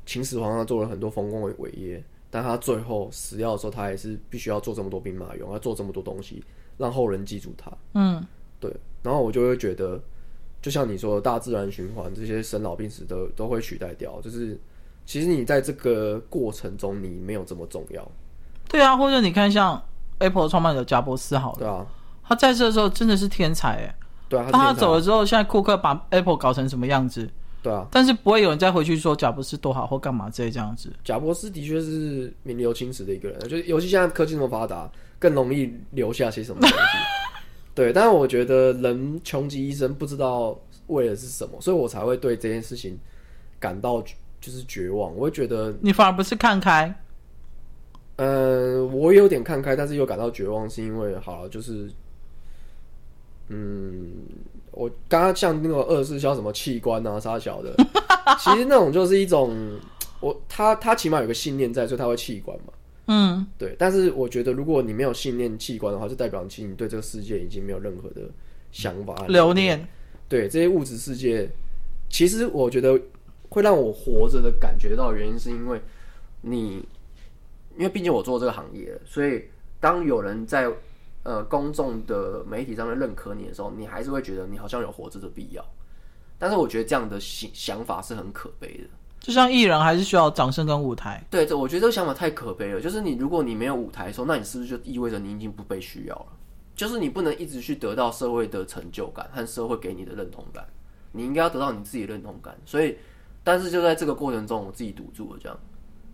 [0.05, 6.43] 秦始皇，他做了很多丰功伟业，但他最后死掉的时候，他还是必须要做这么多兵马俑，要做这么多东西，
[6.77, 7.71] 让后人记住他。
[7.95, 8.23] 嗯，
[8.59, 8.71] 对。
[9.01, 9.99] 然后我就会觉得，
[10.61, 14.21] 就像你说的，大自然循环，这些生老病死都都会取代掉。
[14.21, 14.55] 就是
[15.09, 18.07] 其实你在这个过程中，你没有这么重要。
[18.67, 19.83] 对啊，或者你看像
[20.19, 21.83] Apple 创办者贾伯斯，好了，对啊，
[22.23, 23.95] 他在这的时候真的是天才哎。
[24.27, 27.27] 对啊，当他走了之后，现在库克把 Apple 搞成什么样子？
[27.63, 30.93] 对啊，但是不会有人再回去说贾伯斯多好或干嘛之类这样子。
[31.03, 34.87] 贾伯斯的确是名留青史的一个人，就是尤其现在科技那么发达，
[35.17, 36.75] 更容易留下些什么东西。
[37.73, 40.55] 对，但是我觉得人穷极一生不知道
[40.85, 42.95] 为了是什么，所以我才会对这件事情
[43.59, 44.03] 感到
[44.39, 45.15] 就是绝望。
[45.15, 46.93] 我会觉得你反而不是看开。
[48.17, 51.89] 呃，我有点看开，但是又感到绝望，是因为好了，就是。
[53.51, 54.11] 嗯，
[54.69, 57.75] 我刚刚像那个二十四孝什么器官啊、杀小的，
[58.37, 59.79] 其实那种就是一种，
[60.19, 62.73] 我他他起码有个信念在，所以他会器官嘛。
[63.07, 63.75] 嗯，对。
[63.79, 68.29] 但是我觉得，如果你没有信念器官的话，就代表其实你对这个世界已经没有任何的
[68.71, 69.83] 想法留念。
[70.27, 71.49] 对这些物质世界，
[72.07, 73.01] 其实我觉得
[73.49, 75.81] 会让我活着的感觉到原因，是因为
[76.41, 76.87] 你，
[77.75, 79.45] 因为毕竟我做这个行业，所以
[79.79, 80.71] 当有人在。
[81.23, 85.63] 呃，公众的媒体上面认可你的时候，你还是会觉得你好像有活着的必要。
[86.39, 88.85] 但是我觉得这样的想想法是很可悲的。
[89.19, 91.21] 就像艺人还是需要掌声跟舞台。
[91.29, 92.79] 对，这我觉得这个想法太可悲了。
[92.79, 96.27] 就是你，如果你没有舞台的时候，那你是不是就意味着你已经不被需要了？
[96.73, 100.65] 就是你不能一直去得到社会的成就感和社会给你的认同感。
[101.11, 102.57] 你应该要得到你自己的认同感。
[102.65, 102.97] 所以，
[103.43, 105.39] 但是就在这个过程中，我自己堵住了。
[105.41, 105.57] 这样，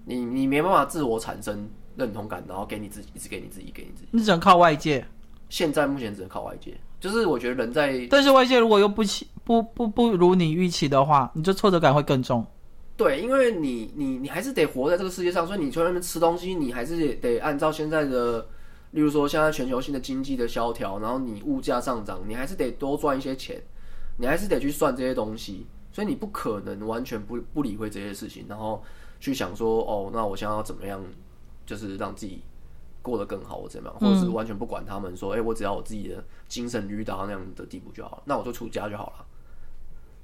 [0.05, 1.69] 你你没办法自我产生。
[1.97, 4.09] 认同感，然后给你自己，一直给你自己，给你自己。
[4.11, 5.07] 你只能靠外界。
[5.47, 8.05] 现在目前只能靠外界，就是我觉得人在。
[8.09, 12.45] 但是外界如果又不期不不不如你预期的话，你就挫折感会更重。
[12.97, 18.45] 对，因为你你你还是得活在这个世界上，所以你去外面吃东西，你还是得得按照现在的，
[18.91, 23.55] 例如说现在全球性的经济的萧条，然后你物价上涨，你还是得多赚一些钱，
[24.17, 25.65] 你还是得去算这些东西，
[25.95, 28.83] 所以你不可能完全不不理会这些事情，然后
[29.21, 31.01] 去想说哦，那我想要怎么样？
[31.65, 32.41] 就是让自己
[33.01, 39.25] 过得更好，或怎么样，或者是完全不管他们说，哎、我只要我自己的精神遇到那样的地步就好了，那我就出家就好了。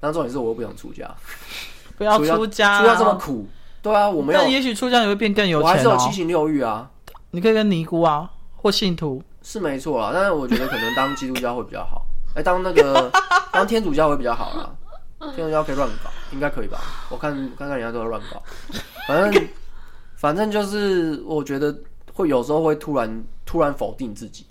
[0.01, 1.09] 但重点是，我又不想出家，
[1.97, 3.47] 不要出家，出家这么苦。
[3.81, 4.41] 对啊，我们要。
[4.41, 6.91] 但也许出家你会变更有钱，哦，我还是有七情六欲啊。
[7.31, 10.11] 你可以跟尼姑啊，或信徒是没错啊。
[10.13, 13.09] 但是我觉得可能当基督教会比较好，哎、欸，当那个
[13.53, 14.75] 当天主教会比较好啦。
[15.35, 16.79] 天主教可以乱搞，应该可以吧？
[17.09, 18.41] 我看看看人家都在乱搞，
[19.07, 19.47] 反正。
[20.21, 21.75] 反正就是，我觉得
[22.13, 24.45] 会有时候会突然突然否定自己，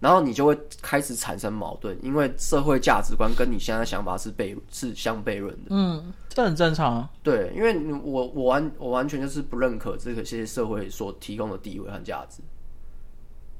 [0.00, 5.66] 然后你就会开始产生矛盾，因为社会价值观跟你现在想法是悖是相悖论的。
[5.68, 7.10] 嗯，这很正常啊。
[7.22, 12.40] 对，因为我我完我完全就是不认可这个些社会所提供的地位和价值。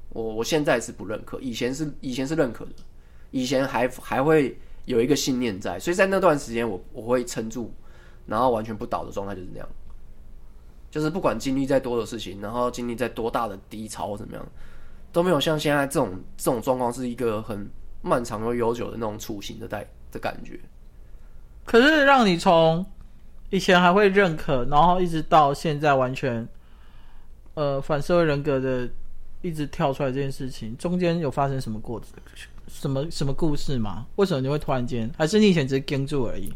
[0.08, 2.72] 我我现在是不认可，以前是以前是认可的，
[3.32, 7.72] 以前还还会有一个信念在，所以在那段时间我我会撑住，
[8.26, 9.68] 然后完全不倒的状态就是那样。
[10.90, 14.44] 就是不管经历再多的事情，然后经历再多大的低潮或怎么样，
[15.12, 17.70] 都没有像现在这种这种状况是一个很
[18.02, 20.58] 漫长又悠久的那种处刑的代的感觉。
[21.64, 22.84] 可是让你从
[23.50, 26.48] 以前还会认可，然后一直到现在完全
[27.54, 28.88] 呃反社会人格的
[29.42, 32.00] 一直跳出来这件事情，中间有发生什么过
[32.68, 34.06] 什么什么故事吗？
[34.16, 35.10] 为什么你会突然间？
[35.18, 36.52] 还是你以前只是盯住而已？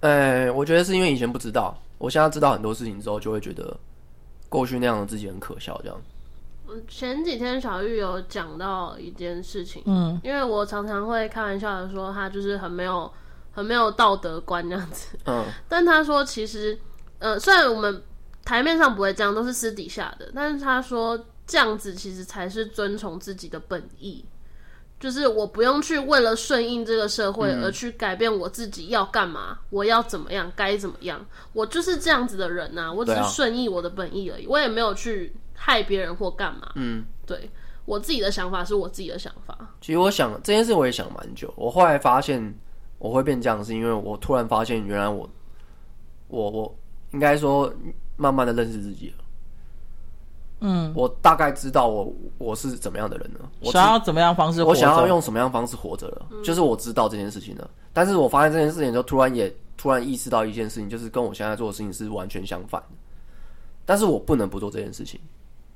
[0.00, 1.76] 呃，我觉得是因为以前不知道。
[1.98, 3.76] 我现在知道很多事情之后，就会觉得
[4.48, 5.76] 过去那样的自己很可笑。
[5.82, 6.00] 这样，
[6.68, 13.12] 嗯，前几天小玉有讲到一件事情，嗯，因为我常常会开玩笑的说他就是很没有、
[13.50, 16.78] 很没有道德观这样子，嗯，但他说其实，
[17.18, 18.00] 呃，虽然我们
[18.44, 21.18] 台面上不会这样，都是私底下的，但是他说
[21.48, 24.24] 这样子其实才是遵从自己的本意。
[25.00, 32.92] 就是我不用去为了顺应这个社会而去改变我自己要干嘛，嗯、我要怎么样，该怎么样，我就是这样子的人呐、啊。
[32.92, 36.72] 我只是顺应我的本意而已，我也没有去害别人或干嘛。
[36.74, 37.48] 嗯，对，
[37.84, 39.56] 我自己的想法是我自己的想法。
[39.80, 42.52] 其实我想这件事我也想蛮久，我后来发现
[42.98, 45.30] 我会变这样，是因为我突然发现原来我
[46.26, 46.78] 我我
[47.12, 47.72] 应该说
[48.16, 49.24] 慢慢的认识自己了。
[50.60, 53.48] 嗯，我大概知道我我是怎么样的人了。
[53.60, 54.70] 我想要怎么样方式活着？
[54.70, 56.26] 我想要用什么样方式活着了？
[56.32, 57.70] 嗯、就是我知道这件事情了。
[57.92, 62.96] 但是我发现这件事情就突然也突然意识到一件事情，就是跟我现在做的事情是完全相反的。
[63.86, 65.20] 但是我不能不做这件事情。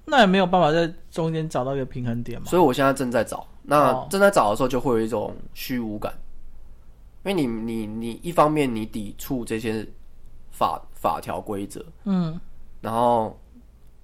[0.05, 2.49] 那也没有办法在中间找到一个平衡点嘛。
[2.49, 3.47] 所以我现在正在找。
[3.63, 6.13] 那正在找的时候，就会有一种虚无感，
[7.25, 9.87] 因为你你你一方面你抵触这些
[10.51, 12.41] 法法条规则，嗯，
[12.81, 13.39] 然后。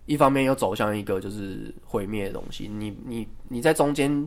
[0.09, 4.27] 一方面又走向一个就是毁灭的东西，你你你在中间，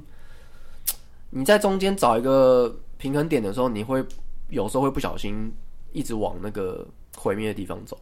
[1.32, 4.06] 你在中间找一个平衡点的时候，你会
[4.50, 5.52] 有时候会不小心
[5.92, 8.00] 一直往那个毁灭的地方走，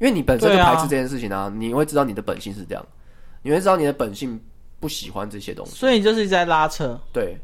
[0.00, 2.84] 因为你本身就排斥这件事情啊，啊你会知道你的本性是这样，
[3.42, 4.40] 你会知道你的本性
[4.80, 7.00] 不喜欢这些东西，所以你就是在拉扯。
[7.12, 7.38] 对，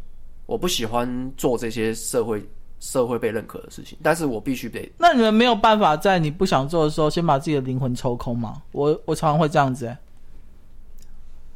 [0.46, 2.44] 我不喜欢做这些社会。
[2.80, 4.90] 社会被认可的事情，但是我必须得。
[4.98, 8.62] 那你们没有办法在你不想做的时候，先把自己的灵魂抽空吗？
[8.72, 9.98] 我我常常会这样子、欸。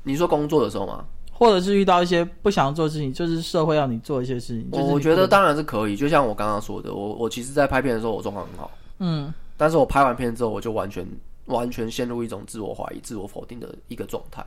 [0.02, 1.04] 你说工作的时候吗？
[1.32, 4.70] 或者是遇到一些不想做的事情，就是社会要你做一些事情。
[4.70, 8.70] 就是、我觉得当然是可以，就像我刚刚说的，我我其实，在拍片的时候，我状况很好。
[8.98, 9.32] 嗯。
[9.56, 11.06] 但是我拍完片之后，我就完全
[11.46, 14.44] 完全陷入一种自我怀疑、自我否定的一个状态。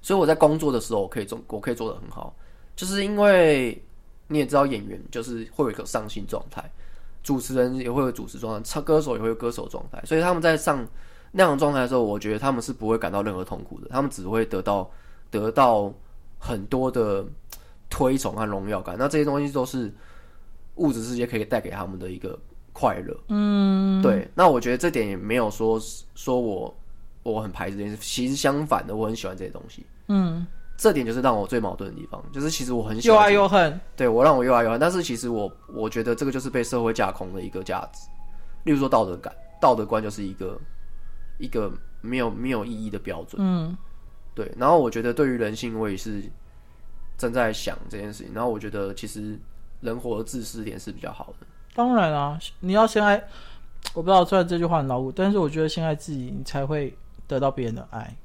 [0.00, 2.32] 所以我在工作的时候，我可以做，我可以做得很好，
[2.76, 3.82] 就是因为。
[4.32, 6.64] 你也知道，演员就是会有一个上心状态，
[7.22, 10.86] 主持人也会有主持状态，唱歌手也会有歌手状态，所以他们在上
[11.30, 14.90] 那样的状态的时候，我觉得他们是不会感到任何痛苦的，他们只会得到
[15.30, 15.92] 得到
[16.38, 17.24] 很多的
[17.88, 18.96] 推崇和荣耀感。
[18.98, 19.92] 那这些东西都是
[20.76, 22.38] 物质世界可以带给他们的一个
[22.72, 23.16] 快乐。
[23.28, 24.28] 嗯，对。
[24.34, 25.80] 那我觉得这点也没有说
[26.14, 26.74] 说我
[27.22, 29.86] 我很排斥这件事，其实相反的，我很喜欢这些东西。
[30.08, 30.46] 嗯。
[30.82, 33.80] 这点就是让我最矛盾的地方，就是其实我很喜欢，又爱又恨。
[33.94, 38.08] 对，我让我又爱又恨，但是其实我我觉得这个就是被社会架空的一个价值，
[38.64, 40.60] 例如说道德感、道德观就是一个
[41.38, 41.70] 一个
[42.00, 43.40] 没有没有意义的标准。
[43.40, 43.78] 嗯，
[44.34, 44.52] 对。
[44.58, 46.20] 然后我觉得对于人性，我也是
[47.16, 48.34] 正在想这件事情。
[48.34, 49.38] 然后我觉得其实
[49.82, 51.46] 人活得自私点是比较好的。
[51.74, 53.22] 当然啊，你要先爱，
[53.94, 56.92] 我不知道虽然这句话很牢固，但是我觉得先爱自己，你才会
[57.28, 58.16] 得到别人的爱。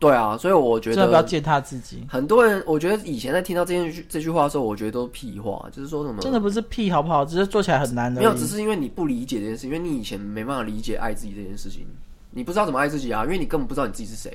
[0.00, 2.06] 对啊，所以我觉得不要践踏自己。
[2.08, 7.22] 很多人，我觉得以前在听到这件这句话的时候，我觉得都是屁话，就是说什么真的不是屁，好不好？
[7.22, 8.18] 只是做起来很难的。
[8.18, 11.86] 没有，只是因为你不理解这件事，因为你以前没办法理解爱自己这件事情，
[12.30, 14.34] 你不知道怎么爱自己啊，因为你根本不知道你自己是谁。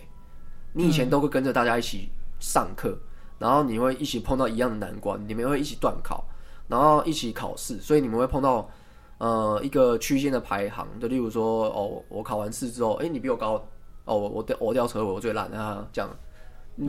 [0.72, 2.10] 你以前都会跟着大家一起
[2.40, 3.00] 上课，嗯、
[3.40, 6.24] 然后你会一起碰到一样的难关，你们会一起断考，
[6.68, 8.70] 然后一起考试，所以你们会碰到
[9.18, 13.68] 呃一个区间的排行，就例如说哦，我考完试之后，哎，你比我高。
[14.06, 15.86] 哦，我我掉我掉车尾，我最烂啊！
[15.92, 16.10] 这样，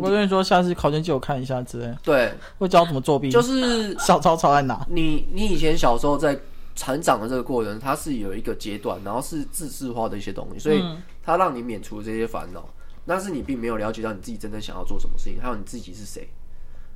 [0.00, 1.94] 我跟你说，下次考卷借我看一下之类。
[2.02, 4.86] 对，会教怎么作弊，就是 小抄抄在哪。
[4.90, 6.38] 你你以前小时候在
[6.74, 10.84] 成长的这个过程，它是有一个阶段，然后是自制化的一些东西，所以
[11.22, 12.68] 它让你免除这些烦恼。
[13.06, 16.28] 但是你并没有了解到你自己真正想要做什么事情，还有你自己是谁。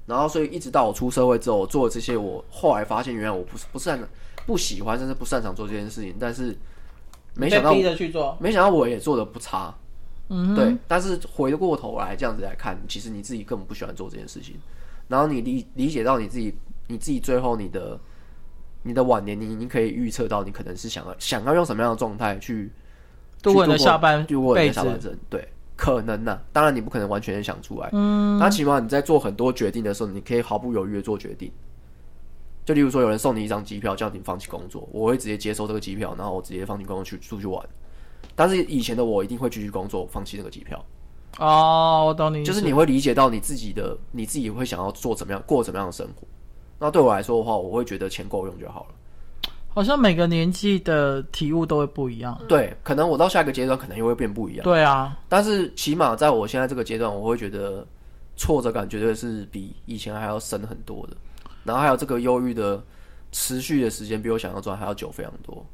[0.06, 4.08] 然后，所以一直到我出社会之后，我做了这些，我后来发现，原来我不是不擅长、
[4.44, 6.16] 不喜欢，甚至不擅长做这件事情。
[6.18, 6.58] 但是
[7.34, 7.72] 没想到，
[8.40, 9.72] 没想到我也做的不差。
[10.30, 14.54] 嗯，对，但是回过头来这样子来看，其实你自己根本不喜欢做这件事情，
[15.08, 16.54] 然后你理理解到你自己，
[16.86, 17.98] 你自己最后你的
[18.84, 22.70] 你的晚年，你你可以预测到你可能是想要想要用什么样的状态去
[23.42, 31.50] 度过你的下半度过你的下半生，对，可能呢、啊，当然你不可能完全想出来，嗯，那起码你在做很多决定的时候，你可以毫不犹豫的做决定，
[32.64, 37.60] 就例如说有人送你一张机票，叫你放弃工作，我会直接接收这个机票，然后我直接放弃工作去出去玩。
[38.34, 40.82] 但是以前的我一定会继续工作，放弃那个机票。
[41.38, 46.26] 哦，我懂你，就是你会理解到你自己的，你自己会想要做怎么样，过怎么样的生活。
[46.78, 48.94] 那对我来说的话，我会觉得钱够用就好了。
[49.68, 52.38] 好像每个年纪的体悟都会不一样。
[52.48, 54.64] 对，可能我到下一个阶段，可能又会变不一样。
[54.64, 57.86] 对啊，但是起码在我现在这个阶段，我会觉得
[58.36, 61.16] 挫折感绝对是比以前还要深很多的。
[61.62, 62.82] 然后还有这个忧郁的
[63.30, 65.64] 持续的时间，比我想象中还要久非常多。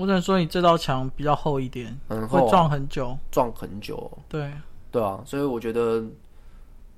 [0.00, 4.10] 我只能说你这道墙比较厚一点，很厚啊，会撞很久，撞很久。
[4.30, 4.50] 对，
[4.90, 6.02] 对啊，所以我觉得，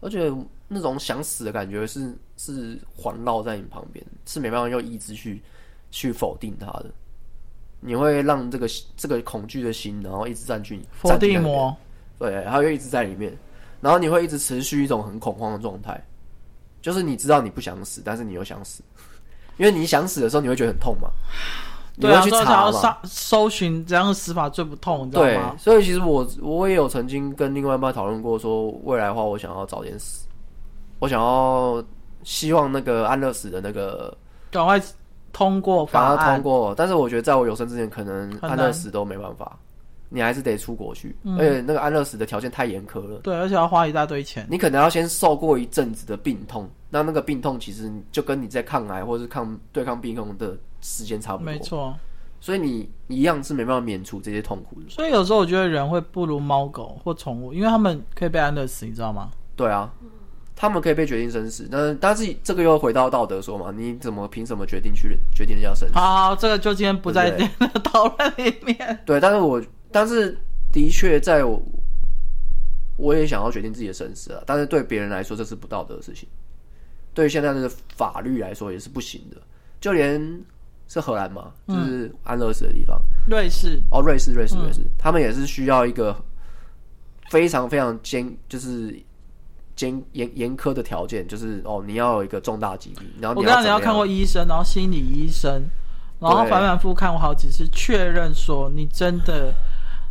[0.01, 0.33] 而且
[0.69, 5.43] 那种想死的感觉是是环绕在你旁边，是没办法用意志去
[5.91, 6.87] 去否定它的。
[7.81, 11.77] 你会让这个这个恐惧的心，然后一直占据你，否定魔，
[12.21, 13.37] 对，它会一直在里面，
[13.81, 16.01] 然后你会一直持续一种很恐慌的状态。
[16.81, 18.81] 就是你知道你不想死，但是你又想死，
[19.59, 21.11] 因为你想死的时候，你会觉得很痛嘛。
[22.03, 22.81] 你会去查嘛？
[22.81, 25.55] 啊、搜寻怎样的死法最不痛，你知道吗？
[25.57, 30.27] 对，所以其实我我也有曾经跟另外一半讨论过，说未来的话，我想要早点死，
[30.99, 31.83] 我想要
[32.25, 34.17] 希望那个安乐死的那个
[34.51, 34.81] 赶快
[35.33, 36.75] 通过，赶快通过。
[36.75, 39.59] 但是我觉得在我有生之前，可能安乐死都没办法，
[40.09, 43.19] 你还是得出国去，嗯、而且那个安乐死的条件太严苛了。
[43.23, 44.47] 对，而且要花一大堆钱。
[44.51, 50.57] 你可能要先受过一阵子的病痛，那那个病痛其实就跟你在抗癌或是抗对抗病痛的。
[50.83, 51.97] 时间差不多，没错，
[52.41, 54.91] 所以你一样是没办法免除这些痛苦的。
[54.91, 59.31] 所以有时候我觉得人会不如猫狗或宠物，因为他们可以被安乐死，你知道吗？
[59.55, 59.89] 对啊，
[60.57, 65.95] 他们可以被决定生死，但是但是这个又回到道德说嘛，你怎么凭什么决定去决定人家生死？
[65.95, 68.99] 好，好，这个就今天不在这个讨论里面。
[69.07, 69.63] 对，但是我
[69.93, 70.37] 但是
[70.73, 71.63] 的确在我
[72.97, 76.29] 我也想要决定自己的生死啊，但是对别人来说这是不道德的事情，
[77.15, 79.37] 对于现在的法律来说也是不行的，
[79.81, 80.43] 就连。
[80.93, 81.51] 是荷兰吗？
[81.67, 83.01] 就是安乐死的地方。
[83.27, 86.15] 瑞士哦，瑞士，瑞士，瑞士，他们也是需要一个
[87.31, 88.95] 非常非常艰，就是
[89.79, 95.63] 严严严苛的条件，就是哦，你要有一个重大疾病，然后我刚刚你要看过医生，然后心理医生，
[96.19, 99.51] 然后反反复复看过好几次，确认说你真的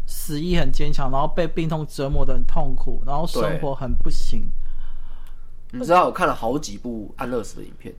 [0.08, 4.48] 死意很坚强，然后被病痛折磨的很痛苦，然后生活很不行。
[5.70, 7.94] 你知道我看了好几部安乐死的影片，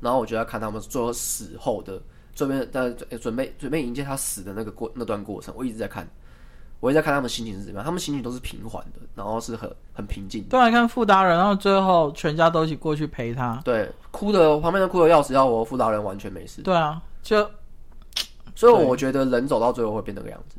[0.00, 2.02] 然后我就要看他们做死后的。
[2.34, 6.08] 准备在准备准备迎接他死的那个过那段过程，我一直在看，
[6.80, 7.84] 我一直在看他们心情是怎么样。
[7.84, 10.48] 他们心情都是平缓的，然后是很很平静的。
[10.50, 13.60] 对，看傅达人，然后最后全家都一起过去陪他。
[13.64, 16.62] 对，哭的旁边的哭的要死要活，傅达人完全没事。
[16.62, 17.48] 对啊，就
[18.56, 20.56] 所以我觉得人走到最后会变那个样子。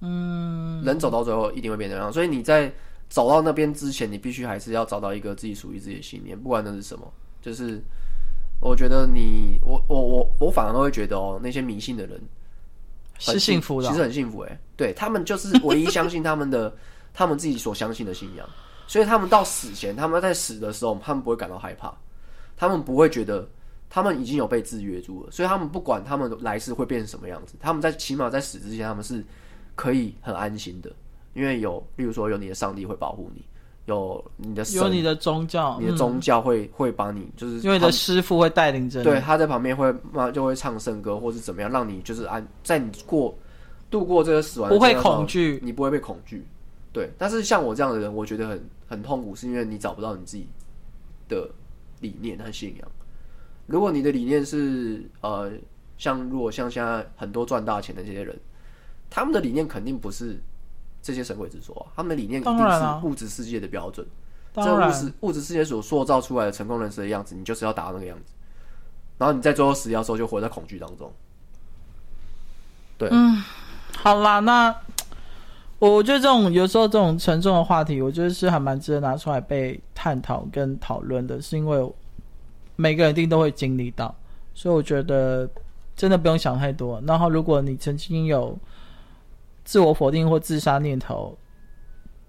[0.00, 2.14] 嗯，人走到最后一定会变那个样子。
[2.14, 2.72] 所以你在
[3.08, 7.06] 走到那边之前，你必须还是要找到一个自己属于自己的信念，不管那是什么，
[7.42, 7.82] 就是。
[8.60, 12.20] 我觉得你，我我我我反而会觉得哦，那些迷信的人
[13.18, 16.74] 是幸福的，其实很幸福哎，对，他们就是唯一相信他们的，
[17.12, 18.46] 他们自己所相信的信仰，
[18.86, 21.92] 所以他们到死前，他们在死的时候，他们不会感到害怕，
[22.56, 23.48] 他们不会觉得
[23.88, 29.24] 他们已经有被制约住了，所以他们不管他们来世会变成什么样子，他们在起码在死之前，他们是
[29.74, 30.92] 可以很安心的，
[31.32, 33.42] 因为有，例如说有你的上帝会保护你。
[33.90, 39.92] 有你的有你的宗教，你的宗教会、嗯、会帮你，就是因为你的师傅会带领着你，对，他在旁边会
[40.32, 43.36] 就会唱圣歌，或是怎么样，让你就是安在你过
[43.90, 46.46] 度过这个死亡，不会恐惧，你不会被恐惧。
[46.92, 50.46] 对，但是像我这样的人，我觉得很很痛苦，是因为你找不到你自己
[51.28, 51.50] 的
[52.00, 52.88] 理念和信仰。
[53.66, 55.50] 如果你的理念是呃，
[55.98, 58.38] 像如果像现在很多赚大钱的这些人，
[59.10, 60.38] 他们的理念肯定不是。
[61.02, 64.06] 这些神鬼之说啊，他们的理念一定是物质世界的标准。
[64.52, 68.32] 这物质物质世界所塑造出来的成功人士的样子，你就是要达到那个样子。
[69.16, 71.12] 然后你在最后死掉的时候，就活在恐惧当中。
[72.98, 73.42] 对，嗯，
[73.96, 74.74] 好啦，那
[75.78, 81.92] 我觉得这种有时候这种沉重的话题，我觉得是还蛮值得拿出来被探讨跟讨论的，是因为
[82.74, 84.12] 每个人一定都会经历到，
[84.52, 85.48] 所以我觉得
[85.94, 87.00] 真的不用想太多。
[87.06, 88.58] 然后，如果你曾经有。
[89.64, 91.36] 自我否定或自杀念头，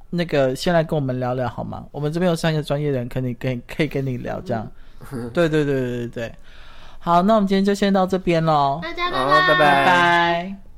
[0.09, 1.85] 那个先来跟我们聊聊好吗？
[1.91, 4.69] 我们这边有三个专业人，可以跟可以跟你聊这样。
[5.33, 6.35] 对对对对对对，
[6.99, 8.79] 好，那我们今天就先到这边喽。
[8.83, 10.70] 大家拜拜拜拜。